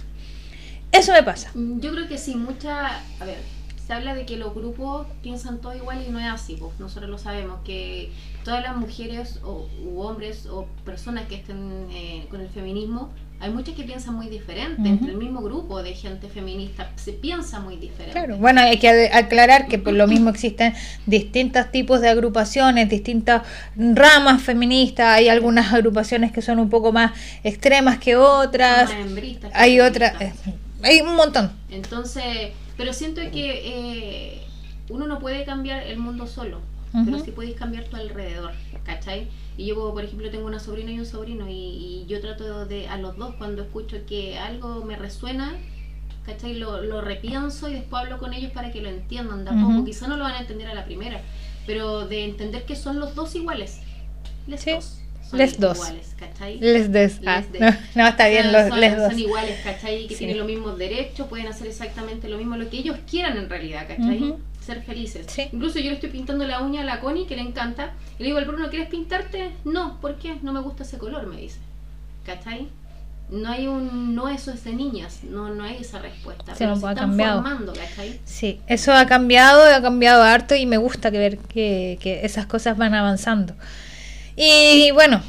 Eso 0.92 1.12
me 1.12 1.22
pasa. 1.22 1.50
Mm, 1.54 1.80
Yo 1.80 1.92
creo 1.92 2.08
que 2.08 2.18
sí, 2.18 2.34
mucha. 2.34 3.00
A 3.20 3.24
ver, 3.24 3.38
se 3.86 3.92
habla 3.92 4.14
de 4.14 4.26
que 4.26 4.36
los 4.36 4.54
grupos 4.54 5.06
piensan 5.22 5.60
todo 5.60 5.74
igual 5.74 6.04
y 6.06 6.10
no 6.10 6.18
es 6.18 6.26
así, 6.26 6.56
pues 6.56 6.78
nosotros 6.78 7.10
lo 7.10 7.18
sabemos, 7.18 7.60
que 7.64 8.10
todas 8.44 8.62
las 8.62 8.76
mujeres 8.76 9.40
o, 9.42 9.66
u 9.82 10.00
hombres 10.00 10.46
o 10.46 10.66
personas 10.84 11.26
que 11.26 11.36
estén 11.36 11.88
eh, 11.90 12.26
con 12.30 12.40
el 12.40 12.48
feminismo, 12.50 13.10
hay 13.40 13.50
muchas 13.50 13.74
que 13.74 13.84
piensan 13.84 14.14
muy 14.16 14.28
diferente. 14.28 14.88
Entre 14.88 15.12
el 15.12 15.16
mismo 15.16 15.40
grupo 15.40 15.82
de 15.82 15.94
gente 15.94 16.28
feminista 16.28 16.90
se 16.96 17.12
piensa 17.12 17.60
muy 17.60 17.76
diferente. 17.76 18.12
Claro, 18.12 18.36
bueno, 18.36 18.60
hay 18.60 18.78
que 18.78 19.10
aclarar 19.12 19.68
que 19.68 19.78
por 19.78 19.92
lo 19.92 20.08
mismo 20.08 20.30
existen 20.30 20.74
distintos 21.06 21.70
tipos 21.70 22.00
de 22.00 22.08
agrupaciones, 22.08 22.88
distintas 22.88 23.42
ramas 23.76 24.42
feministas, 24.42 25.06
hay 25.06 25.28
algunas 25.28 25.72
agrupaciones 25.72 26.32
que 26.32 26.42
son 26.42 26.58
un 26.58 26.68
poco 26.68 26.92
más 26.92 27.12
extremas 27.44 27.98
que 27.98 28.16
otras, 28.16 28.90
hembristas 28.90 29.52
que 29.52 29.58
hay 29.58 29.80
otras, 29.80 30.20
eh, 30.20 30.32
hay 30.82 31.00
un 31.00 31.14
montón. 31.14 31.52
Entonces, 31.70 32.24
pero 32.76 32.92
siento 32.92 33.20
que 33.30 33.62
eh, 33.64 34.42
uno 34.88 35.06
no 35.06 35.20
puede 35.20 35.44
cambiar 35.44 35.84
el 35.84 35.98
mundo 35.98 36.26
solo, 36.26 36.60
pero 37.04 37.18
sí 37.18 37.30
puedes 37.32 37.54
cambiar 37.54 37.84
tu 37.84 37.96
alrededor, 37.96 38.52
¿cachai? 38.84 39.28
Y 39.56 39.66
yo, 39.66 39.92
por 39.92 40.04
ejemplo, 40.04 40.30
tengo 40.30 40.46
una 40.46 40.60
sobrina 40.60 40.90
y 40.92 40.98
un 40.98 41.06
sobrino 41.06 41.48
y, 41.48 41.52
y 41.52 42.06
yo 42.08 42.20
trato 42.20 42.64
de, 42.66 42.88
a 42.88 42.96
los 42.96 43.16
dos, 43.16 43.34
cuando 43.36 43.62
escucho 43.62 43.96
que 44.06 44.38
algo 44.38 44.84
me 44.84 44.96
resuena, 44.96 45.56
¿cachai? 46.24 46.54
Lo, 46.54 46.82
lo 46.82 47.00
repienso 47.00 47.68
y 47.68 47.74
después 47.74 48.02
hablo 48.04 48.18
con 48.18 48.32
ellos 48.34 48.52
para 48.52 48.70
que 48.70 48.80
lo 48.80 48.88
entiendan 48.88 49.44
de 49.44 49.50
a 49.50 49.54
Ujú. 49.54 49.68
poco. 49.68 49.84
Quizá 49.84 50.06
no 50.08 50.16
lo 50.16 50.24
van 50.24 50.34
a 50.34 50.40
entender 50.40 50.68
a 50.68 50.74
la 50.74 50.84
primera, 50.84 51.20
pero 51.66 52.06
de 52.06 52.24
entender 52.24 52.64
que 52.64 52.76
son 52.76 53.00
los 53.00 53.14
dos 53.14 53.34
iguales. 53.34 53.80
Les 54.46 54.60
Sí, 54.60 54.70
dos. 54.72 55.00
Son 55.28 55.38
les 55.38 55.60
dos. 55.60 55.76
iguales, 55.76 56.14
¿cachai? 56.18 56.58
Les 56.58 56.90
des. 56.90 57.20
ah, 57.26 57.40
Les 57.40 57.52
des. 57.52 57.60
no, 57.60 57.70
no, 58.02 58.08
está 58.08 58.28
bien, 58.28 58.50
los, 58.50 58.68
son, 58.68 58.80
les 58.80 58.96
dos. 58.96 59.10
son 59.10 59.18
iguales, 59.18 59.58
¿cachai? 59.62 60.06
Que 60.06 60.14
Sí. 60.14 60.18
tienen 60.20 60.38
los 60.38 60.46
mismos 60.46 60.78
derechos, 60.78 61.26
pueden 61.28 61.48
hacer 61.48 61.66
exactamente 61.66 62.28
lo 62.28 62.38
mismo, 62.38 62.56
lo 62.56 62.70
que 62.70 62.78
ellos 62.78 62.96
quieran 63.10 63.36
en 63.36 63.50
realidad, 63.50 63.86
¿cachai? 63.86 64.36
Ser 64.68 64.82
felices. 64.82 65.24
Sí. 65.30 65.48
Incluso 65.50 65.78
yo 65.78 65.86
le 65.86 65.94
estoy 65.94 66.10
pintando 66.10 66.46
la 66.46 66.60
uña 66.60 66.82
a 66.82 66.84
la 66.84 67.00
Connie, 67.00 67.26
que 67.26 67.34
le 67.36 67.40
encanta, 67.40 67.94
y 68.18 68.22
le 68.22 68.26
digo 68.26 68.36
al 68.38 68.44
Bruno, 68.44 68.68
¿quieres 68.68 68.90
pintarte? 68.90 69.52
No, 69.64 69.98
¿por 69.98 70.16
qué? 70.16 70.36
No 70.42 70.52
me 70.52 70.60
gusta 70.60 70.82
ese 70.82 70.98
color, 70.98 71.26
me 71.26 71.38
dice. 71.40 71.56
¿Cachai? 72.26 72.68
No 73.30 73.48
hay 73.48 73.66
un, 73.66 74.14
no 74.14 74.28
eso 74.28 74.50
es 74.52 74.64
de 74.64 74.74
niñas, 74.74 75.20
no, 75.22 75.48
no 75.48 75.64
hay 75.64 75.78
esa 75.78 76.00
respuesta. 76.00 76.52
Sí, 76.52 76.58
pero 76.58 76.76
se 76.76 76.86
ha 76.86 76.90
están 76.90 77.08
cambiado. 77.08 77.40
formando, 77.42 77.72
¿cachai? 77.72 78.20
Sí, 78.26 78.60
eso 78.66 78.92
ha 78.92 79.06
cambiado, 79.06 79.74
ha 79.74 79.80
cambiado 79.80 80.22
harto 80.22 80.54
y 80.54 80.66
me 80.66 80.76
gusta 80.76 81.10
que 81.10 81.18
ver 81.18 81.38
que, 81.38 81.98
que 82.02 82.26
esas 82.26 82.44
cosas 82.44 82.76
van 82.76 82.92
avanzando. 82.92 83.54
Y 84.36 84.90
bueno, 84.90 85.22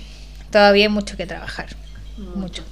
todavía 0.51 0.87
hay 0.87 0.91
mucho 0.91 1.15
que 1.15 1.25
trabajar. 1.25 1.67
Mucho. 2.35 2.63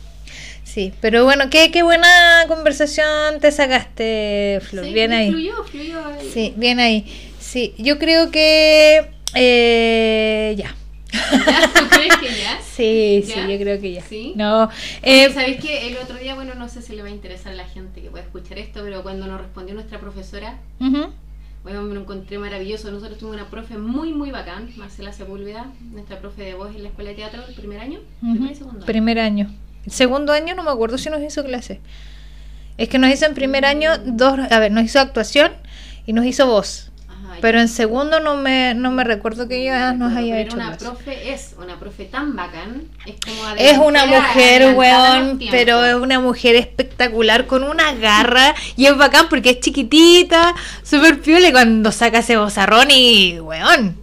Sí, 0.78 0.94
pero 1.02 1.24
bueno, 1.24 1.50
qué, 1.50 1.72
qué 1.72 1.82
buena 1.82 2.46
conversación 2.48 3.40
te 3.42 3.52
sacaste, 3.52 4.60
Flor. 4.62 4.86
Sí, 4.86 4.94
bien 4.94 5.12
ahí. 5.12 5.32
Fluyó, 5.32 5.64
fluyó 5.64 6.06
ahí. 6.06 6.30
Sí, 6.32 6.54
bien 6.56 6.80
ahí. 6.80 7.04
Sí, 7.40 7.74
yo 7.80 7.98
creo 7.98 8.30
que 8.30 9.10
eh, 9.34 10.54
ya. 10.56 10.76
¿Ya? 11.12 11.72
¿Tú 11.74 11.88
crees 11.90 12.18
que 12.18 12.28
ya? 12.28 12.62
Sí, 12.62 13.24
sí, 13.26 13.34
yo 13.34 13.58
creo 13.58 13.82
que 13.82 13.94
ya. 13.94 14.04
¿Sí? 14.04 14.34
No, 14.36 14.70
eh, 15.02 15.34
¿Sabéis 15.34 15.60
que 15.62 15.88
el 15.88 15.98
otro 15.98 16.16
día, 16.20 16.36
bueno, 16.36 16.54
no 16.54 16.70
sé 16.70 16.84
si 16.84 16.96
le 16.96 17.02
va 17.02 17.08
a 17.08 17.12
interesar 17.12 17.54
a 17.54 17.56
la 17.56 17.66
gente 17.66 18.00
que 18.00 18.12
pueda 18.12 18.24
escuchar 18.24 18.60
esto, 18.60 18.82
pero 18.84 19.02
cuando 19.02 19.26
nos 19.26 19.42
respondió 19.42 19.74
nuestra 19.74 20.00
profesora, 20.00 20.60
bueno, 21.64 21.82
me 21.82 21.96
lo 21.96 22.02
encontré 22.02 22.38
maravilloso. 22.38 22.92
Nosotros 22.92 23.18
tuvimos 23.18 23.42
una 23.42 23.50
profe 23.50 23.80
muy, 23.80 24.14
muy 24.14 24.30
bacán, 24.30 24.70
Marcela 24.76 25.12
Sepúlveda, 25.12 25.72
nuestra 25.92 26.20
profe 26.20 26.44
de 26.44 26.54
voz 26.54 26.76
en 26.76 26.84
la 26.84 26.90
escuela 26.90 27.10
de 27.10 27.16
teatro, 27.16 27.42
el 27.48 27.56
primer 27.56 27.80
año, 27.80 28.00
primer 28.20 28.52
y 28.52 28.56
segundo 28.56 28.78
año. 28.78 28.86
primer 28.86 29.18
año. 29.18 29.52
El 29.88 29.94
segundo 29.94 30.34
año 30.34 30.54
no 30.54 30.64
me 30.64 30.72
acuerdo 30.72 30.98
si 30.98 31.10
nos 31.10 31.22
hizo 31.22 31.46
clase. 31.46 31.80
Es 32.78 32.90
que 32.90 33.00
nos 33.00 33.10
hizo 33.10 33.26
en 33.26 33.34
primer 33.34 33.66
año 33.66 33.98
dos, 34.04 34.38
a 34.52 34.60
ver, 34.60 34.70
nos 34.72 34.84
hizo 34.84 35.00
actuación 35.00 35.54
y 36.06 36.12
nos 36.12 36.26
hizo 36.26 36.46
voz. 36.46 36.92
Ajá. 37.08 37.38
Pero 37.40 37.62
en 37.62 37.70
segundo 37.70 38.20
no 38.20 38.36
me, 38.36 38.74
no 38.76 38.92
me 38.92 39.06
recuerdo 39.06 39.48
que 39.48 39.62
ella 39.62 39.94
nos 39.94 40.10
Pero 40.14 40.20
haya 40.26 40.34
era 40.36 40.42
hecho 40.44 40.58
una 40.58 40.68
clase. 40.72 40.86
profe, 40.86 41.32
es 41.34 41.56
una 41.58 41.80
profe 41.80 42.04
tan 42.04 42.36
bacán, 42.36 42.84
es 43.06 43.16
como 43.24 43.48
Es 43.58 43.78
una 43.78 44.06
mujer, 44.06 44.76
weón, 44.76 45.40
pero 45.50 45.86
es 45.86 45.96
una 45.96 46.20
mujer 46.20 46.58
espectacular, 46.58 47.48
con 47.48 47.64
una 47.64 47.94
garra, 47.94 48.54
y 48.76 48.88
es 48.88 48.98
bacán 48.98 49.30
porque 49.30 49.52
es 49.52 49.60
chiquitita, 49.62 50.54
súper 50.84 51.22
piola, 51.22 51.48
y 51.48 51.52
cuando 51.54 51.94
saca 51.94 52.20
ese 52.20 52.36
bozarrón 52.36 52.92
y, 52.92 53.40
weón, 53.40 53.96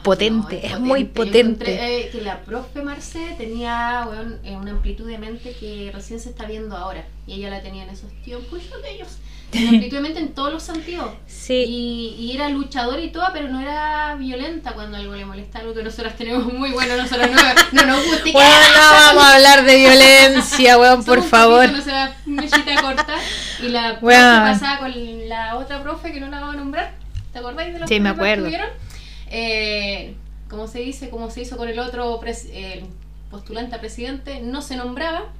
No, 0.00 0.12
Es 0.12 0.18
potente, 0.18 0.66
es 0.66 0.78
muy 0.80 1.04
Yo 1.04 1.12
potente. 1.12 1.40
encontré, 1.40 2.00
eh, 2.00 2.08
que 2.10 2.20
la 2.22 2.40
profe 2.40 2.82
Marce 2.82 3.34
tenía 3.38 4.06
weón, 4.08 4.38
eh, 4.44 4.56
una 4.56 4.70
amplitud 4.72 5.06
de 5.06 5.18
mente 5.18 5.54
que 5.58 5.90
recién 5.94 6.18
se 6.20 6.30
está 6.30 6.46
viendo 6.46 6.76
ahora. 6.76 7.04
Y 7.26 7.34
ella 7.34 7.50
la 7.50 7.60
tenía 7.62 7.84
en 7.84 7.90
esos 7.90 8.10
tiempos 8.24 8.60
de 8.82 8.90
ellos. 8.90 9.08
Amplitud 9.52 9.96
de 9.96 10.00
mente 10.02 10.20
en 10.20 10.28
todos 10.32 10.52
los 10.52 10.62
sentidos. 10.62 11.10
sí, 11.26 11.64
Y, 11.66 12.16
y 12.18 12.32
era 12.36 12.48
luchadora 12.48 13.00
y 13.00 13.10
todo, 13.10 13.26
pero 13.32 13.48
no 13.48 13.60
era 13.60 14.14
violenta 14.16 14.72
cuando 14.72 14.96
algo 14.96 15.14
le 15.14 15.24
molestaba, 15.24 15.62
algo 15.62 15.74
que 15.74 15.82
nosotros 15.82 16.14
tenemos 16.16 16.52
muy 16.52 16.70
bueno, 16.70 16.96
nosotros 16.96 17.28
no, 17.30 17.42
no 17.72 17.86
nos 17.86 18.04
gusta. 18.06 18.28
y 18.28 18.32
Weón, 18.34 18.48
no 18.74 18.80
vamos 18.92 19.24
a 19.24 19.34
hablar 19.34 19.64
de 19.64 19.76
violencia, 19.76 20.78
weón, 20.78 21.04
por 21.04 21.22
favor. 21.22 21.70
no 21.70 21.80
se 21.82 21.90
va 21.92 22.12
mechita 22.26 22.80
corta. 22.80 23.14
Y 23.62 23.68
la 23.68 23.98
Weón. 24.00 24.40
pasaba 24.44 24.78
con 24.78 25.28
la 25.28 25.56
otra 25.56 25.82
profe 25.82 26.12
que 26.12 26.20
no 26.20 26.28
la 26.28 26.40
vamos 26.40 26.54
a 26.54 26.58
nombrar. 26.58 26.92
¿Te 27.32 27.38
acordáis 27.40 27.72
de 27.74 27.80
los 27.80 27.88
Sí, 27.88 28.00
me 28.00 28.12
problemas 28.14 28.16
que 28.16 28.20
acuerdo. 28.20 28.44
tuvieron? 28.46 28.89
Eh, 29.30 30.16
como 30.48 30.66
se 30.68 30.80
dice, 30.80 31.10
como 31.10 31.30
se 31.30 31.42
hizo 31.42 31.56
con 31.56 31.68
el 31.68 31.78
otro 31.78 32.20
pres- 32.20 32.50
el 32.52 32.86
postulante 33.30 33.76
a 33.76 33.80
presidente, 33.80 34.40
no 34.40 34.62
se 34.62 34.76
nombraba, 34.76 35.32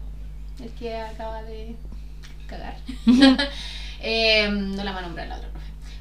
el 0.62 0.70
que 0.72 0.96
acaba 0.96 1.42
de 1.42 1.76
cagar. 2.46 2.76
Eh, 4.03 4.48
no 4.50 4.83
la 4.83 4.92
va 4.92 5.00
a 5.00 5.03
nombrar 5.03 5.29
la 5.29 5.37
otra. 5.37 5.49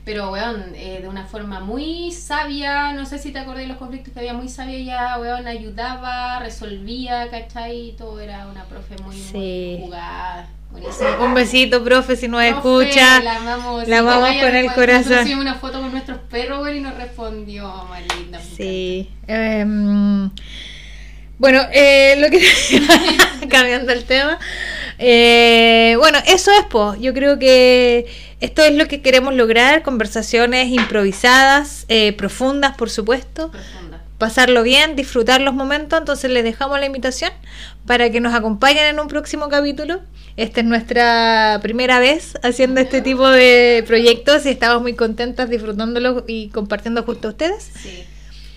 Pero, 0.10 0.32
weón, 0.32 0.74
eh, 0.74 1.02
de 1.04 1.08
una 1.08 1.28
forma 1.28 1.60
muy 1.60 2.12
sabia, 2.12 2.94
no 2.94 3.06
sé 3.06 3.20
si 3.20 3.32
te 3.32 3.38
acordás 3.38 3.62
de 3.62 3.68
los 3.68 3.78
conflictos 3.78 4.12
que 4.12 4.18
había, 4.22 4.34
muy 4.34 4.50
sabia 4.50 4.76
ella, 4.76 5.18
weón, 5.20 5.46
ayudaba, 5.46 6.40
resolvía, 6.40 7.30
¿cachai? 7.30 7.94
Todo 7.96 8.20
era 8.20 8.48
una 8.48 8.64
profe 8.64 8.96
muy, 9.04 9.16
Sí. 9.16 9.76
muy 9.78 9.86
jugada. 9.86 10.48
Buenísima. 10.72 11.20
Un 11.24 11.36
besito, 11.36 11.84
profe, 11.84 12.16
si 12.16 12.28
nos 12.28 12.44
Profe, 12.44 12.58
escucha. 12.88 13.22
La 13.22 13.36
amamos, 13.36 13.88
la 13.88 14.00
amamos 14.00 14.30
con 14.42 14.56
el 14.56 14.74
corazón. 14.74 15.12
Nosotros 15.12 15.40
una 15.42 15.54
foto 15.54 15.80
con 15.80 15.92
nuestros 15.92 16.18
perros, 16.22 16.68
y 16.76 16.80
nos 16.80 16.96
respondió 16.96 17.72
Marinda. 17.88 18.40
Sí. 18.42 19.12
Em, 19.28 20.32
bueno, 21.38 21.62
eh, 21.72 22.16
lo 22.18 22.32
que 22.32 22.40
cambiando 23.48 23.92
el 23.92 24.06
tema. 24.06 24.40
Eh, 25.00 25.96
bueno, 25.98 26.20
eso 26.28 26.52
es, 26.52 26.66
pues. 26.70 27.00
Yo 27.00 27.14
creo 27.14 27.40
que 27.40 28.06
esto 28.42 28.62
es 28.64 28.76
lo 28.76 28.88
que 28.88 29.02
queremos 29.02 29.34
lograr, 29.34 29.82
conversaciones 29.82 30.68
improvisadas, 30.68 31.86
eh, 31.88 32.14
profundas, 32.14 32.76
por 32.76 32.90
supuesto. 32.90 33.50
Profunda. 33.50 34.04
Pasarlo 34.18 34.64
bien, 34.64 34.98
disfrutar 34.98 35.40
los 35.40 35.54
momentos. 35.54 35.98
Entonces 35.98 36.30
les 36.30 36.44
dejamos 36.44 36.80
la 36.80 36.86
invitación 36.86 37.32
para 37.86 38.12
que 38.12 38.20
nos 38.20 38.34
acompañen 38.34 38.86
en 38.86 39.00
un 39.00 39.08
próximo 39.08 39.48
capítulo. 39.48 40.02
Esta 40.36 40.60
es 40.60 40.66
nuestra 40.66 41.60
primera 41.62 42.00
vez 42.00 42.38
haciendo 42.44 42.82
este 42.82 43.02
tipo 43.02 43.28
de 43.30 43.84
proyectos 43.88 44.46
y 44.46 44.50
estamos 44.50 44.82
muy 44.82 44.94
contentas 44.94 45.50
disfrutándolos 45.50 46.24
y 46.28 46.50
compartiendo 46.50 47.04
junto 47.04 47.30
a 47.30 47.32
ustedes. 47.32 47.72
Sí. 47.82 48.04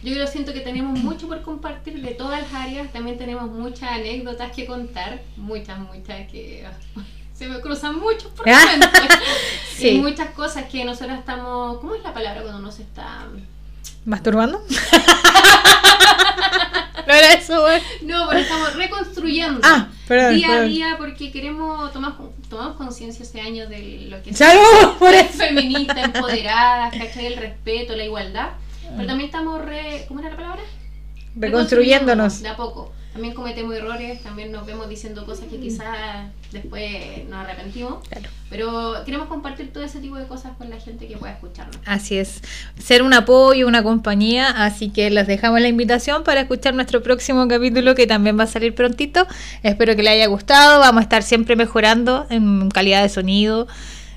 Yo 0.03 0.13
creo 0.13 0.27
siento 0.27 0.53
que 0.53 0.61
tenemos 0.61 0.99
mucho 0.99 1.29
por 1.29 1.43
compartir 1.43 2.03
de 2.03 2.11
todas 2.13 2.43
las 2.43 2.53
áreas. 2.53 2.93
También 2.93 3.19
tenemos 3.19 3.49
muchas 3.49 3.91
anécdotas 3.91 4.51
que 4.51 4.67
contar. 4.67 5.21
Muchas, 5.37 5.79
muchas 5.79 6.27
que 6.29 6.67
ah, 6.67 6.73
se 7.35 7.47
me 7.47 7.61
cruzan 7.61 8.01
muchos 8.01 8.33
por 8.33 8.49
Ah, 8.49 8.81
sí. 9.77 9.91
Y 9.91 10.01
muchas 10.01 10.31
cosas 10.31 10.65
que 10.65 10.85
nosotros 10.85 11.17
estamos. 11.19 11.79
¿Cómo 11.79 11.95
es 11.95 12.03
la 12.03 12.13
palabra 12.13 12.43
cuando 12.43 12.59
uno 12.59 12.73
se 12.73 12.83
está.? 12.83 13.29
¿Masturbando? 14.05 14.61
no 17.07 17.15
era 17.15 17.35
eso. 17.35 17.65
No, 18.03 18.27
pero 18.29 18.41
estamos 18.41 18.75
reconstruyendo. 18.75 19.61
Ah, 19.63 19.87
perdón, 20.09 20.35
día 20.35 20.57
a 20.57 20.63
día 20.63 20.97
porque 20.99 21.31
queremos 21.31 21.93
tomar 21.93 22.15
tomamos 22.51 22.77
conciencia 22.77 23.25
hace 23.25 23.41
años 23.41 23.69
de 23.69 24.09
lo 24.11 24.21
que 24.23 24.31
es 24.31 25.37
feminista, 25.37 26.03
empoderada, 26.03 26.91
¿cachai? 26.91 27.27
El 27.27 27.37
respeto, 27.37 27.95
la 27.95 28.05
igualdad. 28.05 28.49
Pero 28.97 29.07
también 29.07 29.29
estamos 29.29 29.65
re... 29.65 30.05
¿Cómo 30.09 30.21
era 30.21 30.31
la 30.31 30.37
palabra? 30.37 30.63
Reconstruyéndonos. 31.37 32.43
De 32.43 32.49
a 32.49 32.57
poco. 32.57 32.93
También 33.13 33.35
cometemos 33.35 33.75
errores, 33.75 34.23
también 34.23 34.51
nos 34.51 34.65
vemos 34.65 34.89
diciendo 34.89 35.27
cosas 35.27 35.45
que 35.51 35.61
quizás 35.61 36.31
después 36.51 37.29
nos 37.29 37.41
arrepentimos. 37.41 38.09
Claro. 38.09 38.31
Pero 38.49 38.95
queremos 39.05 39.29
compartir 39.29 39.71
todo 39.71 39.85
ese 39.85 40.01
tipo 40.01 40.17
de 40.17 40.27
cosas 40.27 40.53
con 40.57 40.71
la 40.71 40.81
gente 40.81 41.07
que 41.07 41.19
pueda 41.19 41.35
escucharnos. 41.35 41.77
Así 41.85 42.17
es, 42.17 42.41
ser 42.79 43.03
un 43.03 43.13
apoyo, 43.13 43.69
una 43.69 43.83
compañía, 43.83 44.49
así 44.49 44.89
que 44.89 45.11
les 45.11 45.27
dejamos 45.27 45.61
la 45.61 45.69
invitación 45.69 46.25
para 46.25 46.41
escuchar 46.41 46.73
nuestro 46.75 47.03
próximo 47.03 47.47
capítulo 47.49 47.95
que 47.95 48.07
también 48.07 48.39
va 48.39 48.45
a 48.45 48.47
salir 48.47 48.75
prontito. 48.75 49.27
Espero 49.63 49.95
que 49.95 50.03
les 50.03 50.15
haya 50.15 50.27
gustado, 50.29 50.81
vamos 50.81 51.01
a 51.01 51.03
estar 51.03 51.23
siempre 51.23 51.55
mejorando 51.55 52.27
en 52.31 52.71
calidad 52.71 53.03
de 53.03 53.11
sonido, 53.11 53.69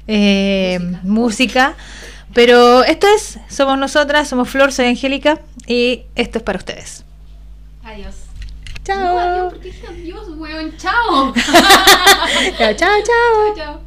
eh, 0.08 0.80
Música. 0.80 1.02
música. 1.04 1.76
Pero 2.36 2.84
esto 2.84 3.08
es, 3.08 3.40
somos 3.48 3.78
nosotras, 3.78 4.28
somos 4.28 4.50
Flor, 4.50 4.74
soy 4.74 4.88
Angélica 4.88 5.40
y 5.68 6.04
esto 6.16 6.40
es 6.40 6.44
para 6.44 6.58
ustedes. 6.58 7.06
Adiós. 7.82 8.14
Chao. 8.84 9.00
No, 9.00 9.20
adiós, 9.20 9.54
porque 9.54 9.70
dije 9.70 9.88
adiós, 9.88 10.28
weón. 10.36 10.76
Chao. 10.76 11.34
chao, 12.58 12.74
chao, 12.76 12.76
chao. 12.76 13.56
chao. 13.56 13.85